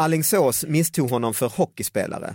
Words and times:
Allingsås 0.00 0.64
misstog 0.68 1.10
honom 1.10 1.34
för 1.34 1.48
hockeyspelare. 1.48 2.34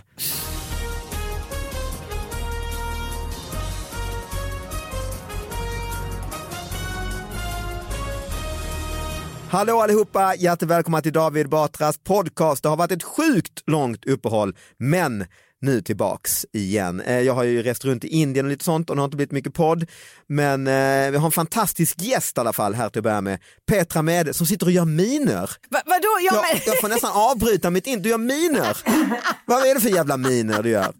Hallå 9.50 9.80
allihopa, 9.80 10.34
hjärtligt 10.34 10.70
välkomna 10.70 11.00
till 11.00 11.12
David 11.12 11.48
Batras 11.48 11.98
podcast. 11.98 12.62
Det 12.62 12.68
har 12.68 12.76
varit 12.76 12.92
ett 12.92 13.02
sjukt 13.02 13.62
långt 13.66 14.04
uppehåll, 14.04 14.56
men 14.78 15.24
nu 15.66 15.82
tillbaks 15.82 16.46
igen. 16.52 17.00
Eh, 17.00 17.20
Jag 17.20 17.34
har 17.34 17.44
ju 17.44 17.62
rest 17.62 17.84
runt 17.84 18.04
i 18.04 18.08
Indien 18.08 18.46
och 18.46 18.50
lite 18.50 18.64
sånt 18.64 18.90
och 18.90 18.96
det 18.96 19.02
har 19.02 19.04
inte 19.04 19.16
blivit 19.16 19.32
mycket 19.32 19.54
podd. 19.54 19.86
Men 20.28 20.66
eh, 20.66 21.10
vi 21.10 21.16
har 21.16 21.26
en 21.26 21.32
fantastisk 21.32 22.02
gäst 22.02 22.36
i 22.36 22.40
alla 22.40 22.52
fall 22.52 22.74
här 22.74 22.88
till 22.88 22.98
att 22.98 23.04
börja 23.04 23.20
med. 23.20 23.38
Petra 23.68 24.02
Mede 24.02 24.34
som 24.34 24.46
sitter 24.46 24.66
och 24.66 24.72
gör 24.72 24.84
miner. 24.84 25.50
Va, 25.70 25.82
vadå? 25.86 26.08
Ja, 26.20 26.34
Jag, 26.34 26.42
men... 26.54 26.60
jag 26.66 26.80
får 26.80 26.88
nästan 26.88 27.10
avbryta 27.14 27.70
mitt 27.70 27.86
in. 27.86 28.02
Du 28.02 28.08
gör 28.08 28.18
miner. 28.18 28.76
Vad 29.46 29.66
är 29.66 29.74
det 29.74 29.80
för 29.80 29.88
jävla 29.88 30.16
miner 30.16 30.62
du 30.62 30.70
gör? 30.70 30.92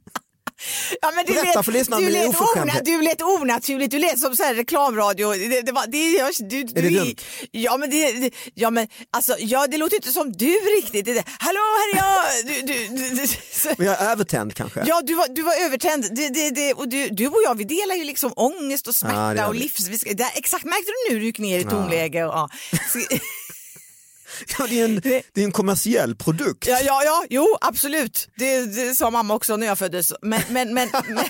Ja, 1.01 1.13
men 1.15 1.27
du 1.27 1.33
Berätta 1.33 1.59
lät, 1.59 1.65
för 1.65 1.73
lyssnarna 1.73 2.07
du 2.07 2.13
lät, 2.13 2.41
ona, 2.57 2.73
du 2.85 3.03
lät 3.03 3.23
onaturligt, 3.23 3.91
du 3.91 3.99
lät 3.99 4.19
som 4.19 4.37
så 4.37 4.43
här 4.43 4.55
reklamradio. 4.55 5.33
Det, 5.33 5.63
det 5.63 5.73
var, 5.73 5.87
det, 5.87 6.11
jag, 6.11 6.33
du, 6.39 6.61
Är 6.61 6.65
det 6.65 6.81
du, 6.81 6.99
dumt? 6.99 7.15
Ja 7.51 7.77
men, 7.77 7.91
det, 7.91 8.31
ja, 8.55 8.71
men 8.71 8.89
alltså, 9.11 9.37
ja, 9.39 9.67
det 9.67 9.77
låter 9.77 9.97
inte 9.97 10.13
som 10.13 10.33
du 10.33 10.53
riktigt. 10.77 11.05
Det, 11.05 11.25
Hallå, 11.39 11.61
här 11.61 11.95
är 11.95 11.97
jag! 11.97 12.47
Du, 12.47 12.73
du, 12.73 12.89
du, 12.89 13.15
du, 13.15 13.29
Men 13.79 13.87
jag 13.87 14.01
är 14.01 14.11
övertänd 14.11 14.55
kanske? 14.55 14.85
Ja, 14.87 15.01
du 15.05 15.15
var, 15.15 15.29
du 15.29 15.43
var 15.43 15.65
övertänd. 15.65 16.09
Det, 16.11 16.29
det, 16.29 16.51
det, 16.51 16.75
och 16.75 16.89
du, 16.89 17.09
du 17.09 17.27
och 17.27 17.43
jag 17.45 17.55
vi 17.55 17.65
delar 17.65 17.95
ju 17.95 18.05
liksom 18.05 18.33
ångest 18.37 18.87
och 18.87 18.95
Ja, 18.95 19.09
smärta 19.09 19.35
gör 19.35 19.49
och 19.49 19.55
livs... 19.55 19.89
Exakt, 20.35 20.65
märkte 20.65 20.91
du 20.91 21.15
nu 21.15 21.21
du 21.21 21.27
gick 21.27 21.39
ner 21.39 21.59
i 21.59 21.65
tonläge? 21.65 22.25
Och, 22.25 22.33
ja. 22.35 22.49
Ja, 24.59 24.67
det, 24.69 24.81
är 24.81 24.85
en, 24.85 25.01
det 25.33 25.41
är 25.41 25.45
en 25.45 25.53
kommersiell 25.53 26.15
produkt. 26.17 26.67
Ja, 26.69 26.79
ja, 26.85 27.03
ja, 27.05 27.25
jo 27.31 27.57
absolut. 27.61 28.29
Det, 28.37 28.67
det 28.67 28.95
sa 28.95 29.11
mamma 29.11 29.35
också 29.35 29.57
när 29.57 29.67
jag 29.67 29.79
föddes. 29.79 30.13
Men, 30.23 30.41
men, 30.51 30.75
men, 30.75 30.89
men 30.93 31.17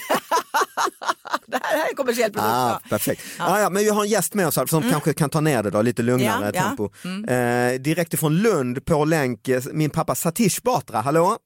det 1.46 1.60
här 1.62 1.84
är 1.84 1.88
en 1.88 1.96
kommersiell 1.96 2.32
produkt. 2.32 2.50
Ah, 2.52 2.80
ja. 2.82 2.88
perfekt. 2.88 3.22
Ah, 3.38 3.60
ja, 3.60 3.70
men 3.70 3.82
vi 3.82 3.88
har 3.88 4.02
en 4.02 4.08
gäst 4.08 4.34
med 4.34 4.46
oss 4.46 4.56
här 4.56 4.66
som 4.66 4.90
kanske 4.90 5.12
kan 5.12 5.30
ta 5.30 5.40
ner 5.40 5.62
det 5.62 5.70
då, 5.70 5.82
lite 5.82 6.02
lugnare 6.02 6.50
Ja, 6.54 6.60
ja. 6.60 6.62
tempo. 6.62 6.90
Eh, 7.32 7.80
direkt 7.80 8.14
ifrån 8.14 8.36
Lund 8.36 8.84
på 8.84 9.04
länk, 9.04 9.48
eh, 9.48 9.62
min 9.72 9.90
pappa 9.90 10.14
Satish 10.14 10.62
Batra, 10.62 11.00
hallå? 11.00 11.36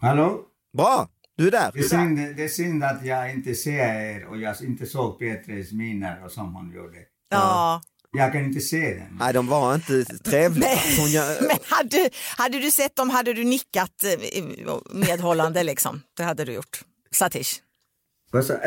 Hallå? 0.00 0.40
Bra, 0.76 1.08
du 1.36 1.46
är 1.46 1.50
där. 1.50 1.70
Det 1.74 1.78
är, 1.78 1.82
synd, 1.82 2.36
det 2.36 2.44
är 2.44 2.48
synd 2.48 2.84
att 2.84 3.04
jag 3.04 3.32
inte 3.32 3.54
ser 3.54 3.94
er 3.94 4.26
och 4.26 4.36
jag 4.38 4.62
inte 4.62 4.86
såg 4.86 5.18
Petres 5.18 5.72
miner 5.72 6.24
och 6.24 6.30
som 6.30 6.54
hon 6.54 6.72
gjorde. 6.72 6.98
Ja. 7.30 7.82
Jag 8.16 8.32
kan 8.32 8.44
inte 8.44 8.60
se 8.60 8.94
den. 8.94 9.16
Nej, 9.18 9.32
de 9.32 9.46
var 9.46 9.74
inte 9.74 10.04
trevliga. 10.04 10.68
Hon 10.98 11.10
gör, 11.10 11.40
Men 11.48 11.58
hade, 11.62 12.10
hade 12.36 12.58
du 12.58 12.70
sett 12.70 12.96
dem 12.96 13.10
hade 13.10 13.34
du 13.34 13.44
nickat 13.44 14.04
eh, 14.04 14.44
medhållande 14.90 15.62
liksom. 15.62 16.02
Det 16.16 16.22
hade 16.22 16.44
du 16.44 16.52
gjort. 16.52 16.80
Satish. 17.10 17.60
Alltså, 18.34 18.58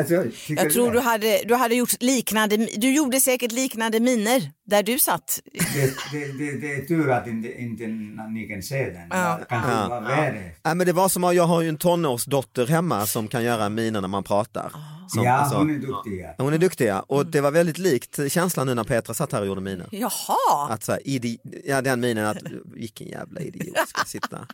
tycker 0.48 0.64
Jag 0.64 0.74
tror 0.74 0.92
du 0.92 1.00
hade, 1.00 1.42
du 1.48 1.56
hade 1.56 1.76
gjort 1.76 2.02
liknande, 2.02 2.58
du 2.78 2.96
gjorde 2.96 3.20
säkert 3.20 3.52
liknande 3.52 4.00
miner 4.00 4.52
där 4.66 4.84
du 4.84 5.00
satt. 5.00 5.40
Det, 5.74 5.94
det, 6.12 6.26
det, 6.38 6.58
det 6.62 6.74
är 6.76 6.86
tur 6.88 7.10
att 7.12 7.28
inte, 7.28 7.62
inte 7.62 7.88
ni 7.88 8.48
kan 8.48 8.62
se 8.64 8.90
den. 8.90 9.08
Ja. 9.10 9.40
Kanske 9.50 9.72
Ja. 9.72 9.88
var 9.90 10.02
värre. 10.02 10.52
Nej, 10.66 10.76
men 10.76 10.88
det 10.88 10.94
var 10.94 11.10
som 11.10 11.24
att 11.24 11.36
jag 11.36 11.44
har 11.44 11.62
ju 11.62 11.70
en 11.70 11.78
tonårsdotter 11.78 12.68
hemma 12.68 13.06
som 13.06 13.28
kan 13.28 13.44
göra 13.44 13.70
miner 13.70 14.02
när 14.02 14.08
man 14.08 14.24
pratar. 14.24 14.72
Som, 15.08 15.24
Ja, 15.24 15.32
alltså- 15.34 15.58
hon 15.58 15.70
är 15.70 15.80
duktig. 15.80 16.22
Ja. 16.22 16.36
hon 16.44 16.54
är 16.54 16.58
duktig 16.58 16.88
ja. 16.88 17.00
och 17.08 17.26
det 17.26 17.42
var 17.42 17.52
väldigt 17.52 17.78
likt 17.78 18.20
känslan 18.32 18.68
nu 18.68 18.74
när 18.74 18.84
Petra 18.84 19.14
satt 19.14 19.32
här 19.32 19.42
och 19.42 19.48
gjorde 19.48 19.62
miner. 19.62 19.88
Jaha. 19.92 20.68
Att 20.70 20.84
så 20.84 20.92
här, 20.92 21.02
idi- 21.06 21.62
ja, 21.66 21.82
den 21.82 22.00
minen 22.00 22.26
att 22.26 22.38
vilken 22.76 23.08
jävla 23.08 23.42
idiot 23.42 23.78
ska 23.88 24.06
sitta. 24.06 24.48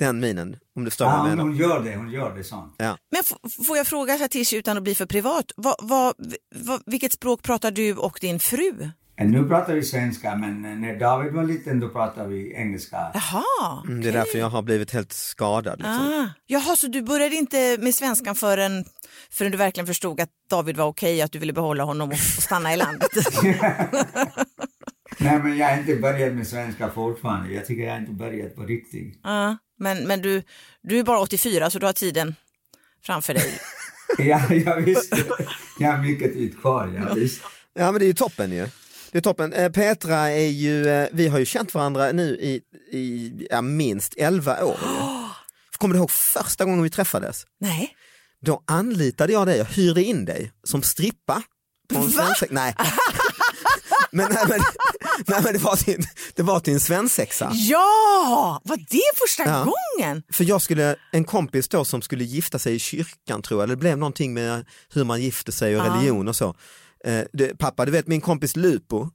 Den 0.00 0.20
minen, 0.20 0.56
om 0.76 0.84
du 0.84 0.90
förstår 0.90 1.06
Ja, 1.06 1.10
vad 1.10 1.18
jag 1.18 1.22
hon, 1.22 1.30
menar. 1.36 1.42
hon 1.42 1.56
gör 1.56 1.80
det, 1.90 1.96
hon 1.96 2.10
gör 2.10 2.36
det 2.36 2.44
sånt. 2.44 2.74
Ja. 2.78 2.96
Men 3.12 3.22
får 3.66 3.76
jag 3.76 3.86
fråga 3.86 4.18
Satish 4.18 4.54
utan 4.54 4.76
att 4.76 4.82
bli 4.82 4.94
för 4.94 5.06
privat, 5.06 5.44
vad, 5.56 5.74
vad, 5.78 6.14
vad, 6.54 6.82
vilket 6.86 7.12
språk 7.12 7.42
pratar 7.42 7.70
du 7.70 7.94
och 7.96 8.18
din 8.20 8.40
fru? 8.40 8.88
Nu 9.22 9.48
pratar 9.48 9.74
vi 9.74 9.82
svenska 9.82 10.36
men 10.36 10.80
när 10.80 10.98
David 10.98 11.32
var 11.32 11.44
liten 11.44 11.80
då 11.80 11.88
pratade 11.88 12.28
vi 12.28 12.54
engelska. 12.54 12.96
Jaha. 13.14 13.82
Mm, 13.86 14.00
Det 14.02 14.08
är 14.08 14.12
därför 14.12 14.38
jag 14.38 14.50
har 14.50 14.62
blivit 14.62 14.90
helt 14.90 15.12
skadad. 15.12 15.78
Liksom. 15.78 15.94
Ah. 15.96 16.28
Jaha, 16.46 16.76
så 16.76 16.86
du 16.86 17.02
började 17.02 17.34
inte 17.36 17.76
med 17.80 17.94
svenskan 17.94 18.34
förrän, 18.34 18.84
förrän 19.30 19.52
du 19.52 19.58
verkligen 19.58 19.86
förstod 19.86 20.20
att 20.20 20.28
David 20.50 20.76
var 20.76 20.84
okej, 20.86 21.22
att 21.22 21.32
du 21.32 21.38
ville 21.38 21.52
behålla 21.52 21.84
honom 21.84 22.08
och, 22.08 22.14
och 22.14 22.42
stanna 22.42 22.72
i 22.74 22.76
landet? 22.76 23.10
Nej 25.20 25.38
men 25.38 25.56
jag 25.56 25.70
har 25.70 25.78
inte 25.78 25.96
börjat 25.96 26.32
med 26.32 26.46
svenska 26.46 26.90
fortfarande. 26.90 27.54
Jag 27.54 27.66
tycker 27.66 27.82
jag 27.82 27.92
har 27.92 27.98
inte 27.98 28.12
börjat 28.12 28.56
på 28.56 28.62
riktigt. 28.62 29.20
Ja, 29.22 29.56
men 29.78 30.06
men 30.06 30.22
du, 30.22 30.42
du 30.82 30.98
är 30.98 31.02
bara 31.02 31.20
84 31.20 31.70
så 31.70 31.78
du 31.78 31.86
har 31.86 31.92
tiden 31.92 32.34
framför 33.02 33.34
dig. 33.34 33.60
Ja, 34.18 34.54
jag 34.54 34.80
visste. 34.80 35.24
Jag 35.78 35.92
har 35.92 35.98
mycket 35.98 36.32
tid 36.32 36.60
kvar, 36.60 36.92
ja, 36.96 37.14
visst. 37.14 37.42
Ja 37.74 37.92
men 37.92 37.98
det 37.98 38.04
är 38.04 38.06
ju 38.06 38.14
toppen 38.14 38.52
ju. 38.52 38.68
Det 39.12 39.18
är 39.18 39.22
toppen. 39.22 39.52
Eh, 39.52 39.72
Petra 39.72 40.30
är 40.30 40.48
ju, 40.48 40.88
eh, 40.88 41.08
vi 41.12 41.28
har 41.28 41.38
ju 41.38 41.44
känt 41.44 41.74
varandra 41.74 42.12
nu 42.12 42.36
i, 42.40 42.60
i 42.92 43.32
ja, 43.50 43.62
minst 43.62 44.14
11 44.16 44.64
år. 44.64 44.78
Kommer 45.78 45.94
du 45.94 45.98
ihåg 45.98 46.10
första 46.10 46.64
gången 46.64 46.82
vi 46.82 46.90
träffades? 46.90 47.46
Nej. 47.60 47.96
Då 48.40 48.62
anlitade 48.66 49.32
jag 49.32 49.46
dig, 49.46 49.58
jag 49.58 49.64
hyrde 49.64 50.02
in 50.02 50.24
dig 50.24 50.52
som 50.64 50.82
strippa. 50.82 51.42
På 51.88 51.98
en 51.98 52.10
svensexa. 52.10 52.54
Nej. 52.54 52.74
men, 54.10 54.28
nej, 54.32 54.44
men, 54.48 54.60
nej, 55.26 55.40
men 55.44 55.52
det, 55.52 55.58
var 55.58 55.76
till, 55.76 56.06
det 56.34 56.42
var 56.42 56.60
till 56.60 56.72
en 56.74 56.80
svensexa. 56.80 57.50
Ja, 57.54 58.60
var 58.64 58.76
det 58.76 59.18
första 59.26 59.42
Ja. 59.44 59.58
gången? 59.98 60.22
För 60.32 60.44
jag 60.44 60.62
skulle, 60.62 60.96
en 61.12 61.24
kompis 61.24 61.68
då 61.68 61.84
som 61.84 62.02
skulle 62.02 62.24
gifta 62.24 62.58
sig 62.58 62.74
i 62.74 62.78
kyrkan 62.78 63.42
tror 63.42 63.62
jag, 63.62 63.68
det 63.68 63.76
blev 63.76 63.98
någonting 63.98 64.34
med 64.34 64.64
hur 64.92 65.04
man 65.04 65.22
gifte 65.22 65.52
sig 65.52 65.76
och 65.80 65.86
Ja. 65.86 65.94
religion 65.94 66.28
och 66.28 66.36
så. 66.36 66.54
Eh, 67.04 67.22
det, 67.32 67.58
pappa, 67.58 67.84
du 67.84 67.92
vet 67.92 68.06
min 68.06 68.20
kompis 68.20 68.56
Lupo, 68.56 69.08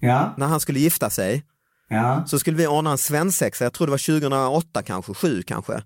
Ja, 0.00 0.34
när 0.38 0.46
han 0.46 0.60
skulle 0.60 0.80
gifta 0.80 1.10
sig 1.10 1.44
ja. 1.88 2.24
så 2.26 2.38
skulle 2.38 2.56
vi 2.56 2.66
ordna 2.66 2.90
en 2.90 2.98
svensexa, 2.98 3.64
jag 3.64 3.72
tror 3.72 3.86
det 3.86 3.90
var 3.90 3.98
2008 4.20 4.82
kanske, 4.82 5.14
7 5.14 5.42
kanske. 5.42 5.82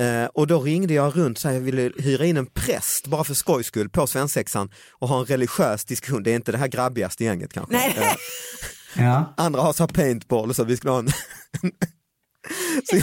Eh, 0.00 0.24
och 0.34 0.46
då 0.46 0.60
ringde 0.60 0.94
jag 0.94 1.16
runt 1.16 1.38
så 1.38 1.48
här, 1.48 1.54
jag 1.54 1.60
ville 1.62 1.92
hyra 1.98 2.24
in 2.24 2.36
en 2.36 2.46
präst 2.46 3.06
bara 3.06 3.24
för 3.24 3.34
skojs 3.34 3.66
skull 3.66 3.88
på 3.88 4.06
svensexan 4.06 4.70
och 4.92 5.08
ha 5.08 5.18
en 5.20 5.24
religiös 5.26 5.84
diskussion. 5.84 6.22
Det 6.22 6.30
är 6.30 6.34
inte 6.34 6.52
det 6.52 6.58
här 6.58 6.68
grabbigaste 6.68 7.24
gänget 7.24 7.52
kanske. 7.52 7.72
Nej. 7.76 7.94
Eh, 7.98 8.12
Ja. 8.98 9.34
andra 9.36 9.60
har 9.62 9.72
så 9.72 9.86
paintball 9.86 10.50
och 10.50 10.56
så, 10.56 10.64
vi 10.64 10.76
skulle 10.76 10.90
ha 10.90 10.98
en... 10.98 11.08
jag, 12.90 13.02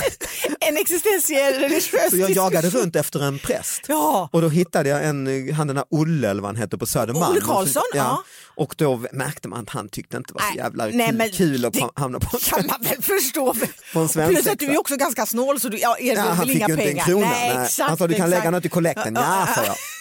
En 0.60 0.78
existentiell 0.78 1.54
religiös 1.54 2.12
så 2.12 2.18
jag 2.18 2.32
jagade 2.32 2.70
runt 2.70 2.96
efter 2.96 3.24
en 3.24 3.40
präst. 3.40 3.82
Ja. 3.88 4.30
Och 4.32 4.42
då 4.42 4.50
hittade 4.50 4.90
jag 4.90 5.06
en, 5.06 5.54
han 5.54 5.68
den 5.68 5.76
där 5.76 5.86
Olle 5.90 6.30
eller 6.30 6.42
vad 6.42 6.50
han 6.50 6.56
hette 6.56 6.78
på 6.78 6.86
Södermalm. 6.86 7.32
Olle 7.32 7.42
Karlsson, 7.42 7.84
ja. 7.94 8.24
Och 8.56 8.76
då 8.78 9.02
märkte 9.12 9.48
man 9.48 9.60
att 9.60 9.70
han 9.70 9.90
tyckte 9.90 10.18
inte 10.18 10.34
var 10.34 10.42
så 10.52 10.58
jävla 10.58 10.86
nej, 10.86 11.08
kul, 11.08 11.18
men 11.18 11.30
kul 11.32 11.66
att 11.66 11.74
det 11.74 11.90
hamna 11.96 12.20
på 12.20 12.38
kan 12.38 12.68
man 12.68 12.82
väl 12.82 13.02
förstå. 13.02 13.54
En. 13.94 14.30
Plus 14.30 14.48
att 14.48 14.60
du 14.60 14.66
är 14.66 14.80
också 14.80 14.96
ganska 14.98 15.26
snål 15.26 15.60
så 15.60 15.70
du 15.70 15.78
ja, 15.80 15.98
erbjuder 16.00 16.16
Ja, 16.22 16.30
han 16.30 16.38
väl 16.38 16.48
fick 16.48 16.56
inga 16.58 16.68
ju 16.68 16.74
inte 16.74 16.84
en 16.84 16.90
pengar. 16.90 17.06
krona. 17.06 17.30
Nej, 17.30 17.56
Nej. 17.56 17.66
exakt, 17.66 17.90
han 17.90 17.98
sa 17.98 18.08
du 18.08 18.14
kan 18.14 18.26
exakt. 18.26 18.40
lägga 18.40 18.52
något 18.52 18.66
i 18.66 18.70
kollekten. 18.70 19.16
Ja, 19.16 19.48
sa 19.56 19.66
jag. 19.66 19.76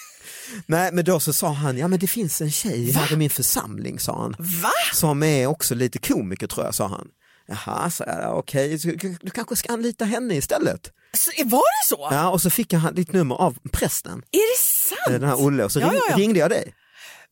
Nej, 0.66 0.90
men 0.92 1.04
då 1.04 1.20
så 1.20 1.32
sa 1.32 1.48
han, 1.52 1.78
ja 1.78 1.88
men 1.88 1.98
det 1.98 2.06
finns 2.06 2.40
en 2.40 2.50
tjej 2.50 2.90
här 2.92 3.12
i 3.12 3.16
min 3.16 3.30
församling, 3.30 3.98
sa 3.98 4.18
han. 4.22 4.36
Va? 4.38 4.70
Som 4.94 5.22
är 5.22 5.46
också 5.46 5.74
lite 5.74 5.98
komiker 5.98 6.46
tror 6.46 6.64
jag, 6.66 6.74
sa 6.74 6.86
han. 6.88 7.08
Jaha, 7.48 7.90
sa 7.90 8.04
jag, 8.04 8.38
okej, 8.38 8.78
så 8.78 8.88
du, 8.88 9.30
kanske 9.34 9.56
ska 9.56 9.72
anlita 9.72 10.04
henne 10.04 10.34
istället. 10.34 10.90
Så, 11.16 11.30
var 11.44 11.58
det 11.58 11.88
så? 11.88 12.08
Ja, 12.10 12.28
och 12.30 12.40
så 12.40 12.50
fick 12.50 12.72
jag 12.72 12.94
ditt 12.94 13.12
nummer 13.12 13.34
av 13.34 13.56
prästen, 13.72 14.22
Är 14.30 14.54
det 14.56 14.60
sant? 14.60 15.20
den 15.20 15.28
här 15.28 15.40
Olle, 15.40 15.64
och 15.64 15.72
så 15.72 15.80
Ja, 15.80 15.92
ja, 16.10 16.16
ringde 16.16 16.38
jag 16.38 16.50
dig. 16.50 16.74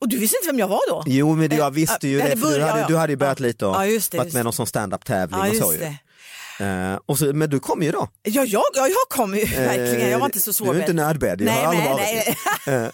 Och 0.00 0.09
du 0.09 0.19
visste 0.19 0.37
inte 0.37 0.47
vem 0.47 0.59
jag 0.59 0.69
var 0.69 0.81
då? 0.91 1.03
Jo, 1.06 1.35
men 1.37 1.50
jag 1.50 1.67
Eh, 1.67 1.71
visste 1.71 2.09
ju 2.09 2.19
ja, 2.19 2.25
det, 2.29 2.37
för 2.37 2.59
du 2.59 2.64
hade, 2.64 2.81
ja, 2.81 2.87
du 2.88 2.97
hade 2.97 3.12
ju 3.12 3.17
ja. 3.17 3.19
börjat 3.19 3.41
lite 3.41 3.67
och 3.67 3.75
Ja, 3.87 3.99
det, 4.11 4.19
varit 4.19 4.32
med 4.32 4.41
i 4.41 4.44
någon 4.44 4.53
sån 4.53 4.67
stand-up-tävling 4.67 5.41
Ja, 5.41 5.49
och 5.50 5.56
så 5.56 5.73
ju. 5.73 5.79
det. 5.79 5.97
Eh, 6.61 6.99
och 7.07 7.19
så, 7.19 7.25
men 7.25 7.51
du 7.51 7.61
kom 7.61 7.83
ju 7.83 7.91
då. 7.93 8.09
Ja, 8.23 8.45
jag, 8.45 8.63
ja, 8.75 8.89
jag 8.89 9.17
kom 9.19 9.35
ju 9.35 9.45
verkligen. 9.45 10.11
Jag 10.11 10.19
var 10.19 10.27
inte 10.27 10.41
så 10.41 10.51
Eh, 10.51 10.55
svår. 10.55 10.73
Du 10.73 10.79
är 10.79 10.81
inte 10.83 10.93
nödbedd, 10.93 11.41
jag 11.41 11.45
nej, 11.45 11.55
har 11.65 11.65
aldrig 11.65 11.85
nej, 11.85 11.93
varit 11.95 12.37
nej. 12.67 12.75
Eh, 12.85 12.91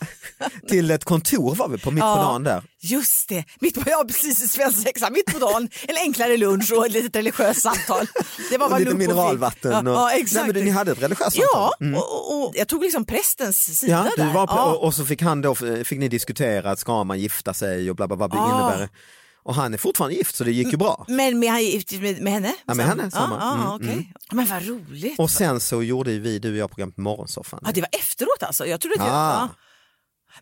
Till 0.69 0.91
ett 0.91 1.05
kontor 1.05 1.55
var 1.55 1.69
vi 1.69 1.79
på 1.79 1.91
mitt 1.91 2.01
på 2.03 2.07
Ja. 2.07 2.15
dagen 2.17 2.43
där. 2.43 2.63
Just 2.81 3.29
det, 3.29 3.45
mitt 3.61 3.75
på, 3.75 3.91
ja, 3.91 4.05
precis 4.09 4.53
svensexa, 4.53 5.11
mitt 5.11 5.27
på 5.27 5.39
dagen, 5.39 5.69
en 5.89 5.97
enklare 5.97 6.37
lunch 6.37 6.73
och 6.73 6.87
ett 6.87 6.93
litet 6.93 7.17
religiöst 7.17 7.63
samtal. 7.63 8.07
Det 8.51 8.59
var 8.59 8.73
Och 8.73 8.79
lite 8.79 8.91
och 8.93 8.97
mineralvatten. 8.99 9.73
Ja, 9.73 9.79
Och, 9.81 9.87
ja, 9.89 10.07
Nej, 10.07 10.21
exakt. 10.21 10.47
men 10.55 10.65
ni 10.65 10.71
hade 10.71 10.93
ett 10.93 11.03
religiöst 11.03 11.37
samtal. 11.37 11.49
Ja, 11.55 11.73
Mm. 11.81 11.95
och, 11.95 12.43
och, 12.45 12.53
jag 12.57 12.69
tog 12.69 12.83
liksom 12.83 13.05
prästens 13.05 13.79
sida 13.79 13.93
Ja, 14.17 14.25
där. 14.25 14.33
på, 14.33 14.39
ja. 14.49 14.65
och, 14.65 14.85
och 14.85 14.95
så 14.95 15.05
fick 15.07 15.23
han 15.23 15.43
då, 15.43 15.55
fick 15.85 15.99
ni 15.99 16.09
diskutera, 16.09 16.71
att 16.71 16.79
ska 16.79 17.05
man 17.05 17.19
gifta 17.21 17.55
sig 17.55 17.91
och 17.91 17.97
bla 17.97 18.07
bla 18.09 18.17
bla, 18.17 18.27
innebär. 18.29 18.89
Och 19.45 19.55
han 19.55 19.75
är 19.75 19.79
fortfarande 19.79 20.17
gift 20.17 20.37
så 20.37 20.45
det 20.45 20.53
gick 20.53 20.71
ju 20.73 20.77
bra. 20.77 21.05
Men 21.09 21.39
med, 21.39 21.53
med, 22.01 22.23
med 22.23 22.33
henne? 22.33 22.55
Ja, 22.67 22.75
med 22.75 22.87
henne, 22.87 23.11
samma. 23.11 23.35
Ja, 23.35 23.41
ja, 23.41 23.55
Mm, 23.55 23.67
okej. 23.77 23.93
mm. 23.93 24.05
Men 24.33 24.47
vad 24.47 24.67
roligt. 24.69 25.19
Och 25.19 25.31
sen 25.31 25.61
så 25.61 25.83
gjorde 25.83 26.19
vi, 26.19 26.39
du 26.39 26.51
och 26.51 26.57
jag, 26.57 26.71
programmet 26.71 26.97
Morgonsoffan. 26.97 27.61
Ja, 27.65 27.73
det 27.73 27.81
var 27.81 27.89
efteråt 27.93 28.43
alltså? 28.43 28.67
Jag 28.67 28.81
trodde 28.81 29.03
att 29.03 29.09
Ah. 29.11 29.49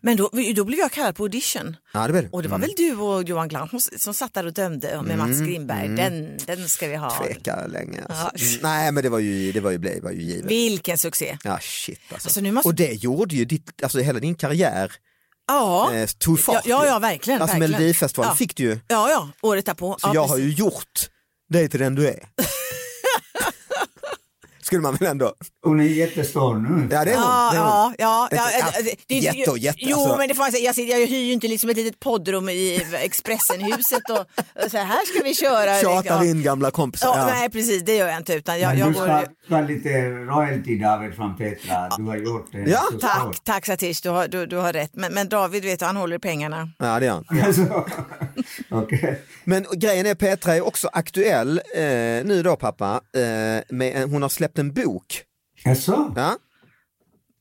Men 0.01 0.17
då, 0.17 0.29
då 0.55 0.63
blev 0.65 0.79
jag 0.79 0.91
kallad 0.91 1.15
på 1.15 1.23
audition. 1.23 1.75
Ja, 1.93 2.07
det 2.07 2.11
blev 2.13 2.23
det. 2.23 2.29
Och 2.29 2.43
det 2.43 2.49
var 2.49 2.55
Mm. 2.55 2.67
väl 2.67 2.75
du 2.77 2.95
och 2.95 3.23
Johan 3.23 3.47
Glans 3.47 4.01
som- 4.03 4.13
satt 4.13 4.33
där 4.33 4.45
och 4.45 4.53
dömde 4.53 5.01
med 5.01 5.17
Mats 5.17 5.39
Grimberg. 5.39 5.87
Den, 5.89 6.37
den 6.45 6.69
ska 6.69 6.87
vi 6.87 6.95
ha. 6.95 7.23
Tveka 7.23 7.67
länge. 7.67 8.03
Alltså. 8.09 8.29
Ja. 8.33 8.47
Mm, 8.49 8.59
Nej 8.61 8.91
men 8.91 9.03
det 9.03 9.09
var 9.09 9.19
ju, 9.19 9.51
det 9.51 9.59
var 9.59 9.71
ju, 9.71 9.77
blev, 9.77 10.03
var 10.03 10.11
ju 10.11 10.21
givet. 10.21 10.51
Vilken 10.51 10.97
succé. 10.97 11.37
Ja 11.43 11.59
shit 11.61 11.99
alltså. 12.11 12.27
Alltså, 12.27 12.41
måste- 12.41 12.67
Och 12.69 12.75
det 12.75 12.93
gjorde 12.93 13.35
ju 13.35 13.45
ditt, 13.45 13.83
alltså 13.83 13.99
hela 13.99 14.19
din 14.19 14.35
karriär 14.35 14.91
Ja, 15.47 15.93
eh, 15.93 16.07
tog 16.17 16.39
fart. 16.39 16.65
ja, 16.65 16.85
ja, 16.85 16.85
ja 16.85 16.99
verkligen. 16.99 17.41
Alltså 17.41 17.57
verkligen. 17.57 17.71
Melodifestivalen 17.81 18.31
ja. 18.31 18.35
fick 18.35 18.55
du 18.55 18.63
ju, 18.63 18.79
Ja, 18.87 19.09
ja, 19.09 19.29
året 19.41 19.65
därpå. 19.65 19.95
så 19.99 20.07
ja, 20.07 20.13
jag 20.13 20.21
har 20.21 20.35
precis. 20.35 20.45
ju 20.45 20.63
gjort 20.63 21.09
dig 21.53 21.69
till 21.69 21.79
den 21.79 21.95
du 21.95 22.07
är. 22.07 22.19
Skulle 24.63 24.81
man 24.81 24.95
väl 24.95 25.07
ändå? 25.09 25.33
Hon 25.63 25.79
är 25.79 25.83
jättestor 25.83 26.55
nu. 26.55 26.87
Ja 26.91 27.05
det 27.05 27.11
är 27.11 27.15
hon. 27.15 27.23
Ja, 27.25 27.49
det 27.51 27.57
är 27.57 27.61
hon. 27.61 27.95
ja, 27.97 28.27
ja, 28.31 28.49
ja, 28.59 28.81
det- 28.83 28.95
det- 29.07 29.15
jätte 29.15 29.51
och 29.51 29.57
jätte, 29.57 29.77
Jo, 29.81 29.97
alltså. 29.97 30.17
men 30.17 30.27
det 30.27 30.33
får 30.35 30.43
man 30.43 30.51
säga. 30.51 30.73
Jag, 30.77 30.87
jag 31.01 31.07
hyr 31.07 31.23
ju 31.23 31.33
inte 31.33 31.47
liksom 31.47 31.69
ett 31.69 31.77
litet 31.77 31.99
poddrum 31.99 32.49
i 32.49 32.81
Expressenhuset 32.93 34.09
och, 34.09 34.19
och 34.65 34.71
så 34.71 34.77
här, 34.77 35.05
ska 35.05 35.23
vi 35.23 35.35
köra. 35.35 35.81
Tjatar 35.81 36.23
ja. 36.23 36.25
in 36.25 36.43
gamla 36.43 36.71
kompisar. 36.71 37.07
Ja, 37.07 37.17
Ja. 37.17 37.25
Nej, 37.25 37.49
precis, 37.49 37.83
det 37.85 37.95
gör 37.95 38.07
jag 38.07 38.17
inte. 38.17 38.33
Utan 38.33 38.59
jag, 38.59 38.69
Men 38.69 38.77
jag 38.79 38.89
du 38.89 38.93
går... 38.93 39.05
ska, 39.05 39.25
ska 39.45 39.61
lite 39.61 39.89
royalty 40.09 40.77
David 40.79 41.13
från 41.15 41.37
Petra. 41.37 41.89
Du 41.97 42.03
har 42.03 42.15
gjort 42.17 42.53
en 42.53 42.69
Ja, 42.69 42.79
så 42.91 42.97
stor. 42.97 42.99
Tack, 43.07 43.43
tack 43.43 43.65
Satish, 43.65 43.99
du 44.03 44.09
har, 44.09 44.27
du, 44.27 44.45
du 44.45 44.57
har 44.57 44.73
rätt. 44.73 44.91
Men, 44.93 45.13
men 45.13 45.29
David 45.29 45.63
vet 45.63 45.79
du, 45.79 45.85
han 45.85 45.97
håller 45.97 46.17
pengarna. 46.19 46.69
ja 46.79 46.99
det 46.99 47.05
är 47.05 47.11
han. 47.11 47.25
Alltså, 47.45 47.85
Okej. 48.69 49.21
Men 49.43 49.65
grejen 49.73 50.05
är 50.05 50.15
Petra 50.15 50.55
är 50.55 50.61
också 50.67 50.89
aktuell 50.93 51.61
eh, 51.75 51.81
nu 52.23 52.41
då 52.43 52.55
pappa. 52.55 53.01
Eh, 53.17 53.75
med, 53.75 54.09
hon 54.09 54.21
har 54.21 54.29
släppt 54.29 54.52
en 54.59 54.73
bok. 54.73 55.23
Jaså? 55.65 56.13
Ja? 56.15 56.37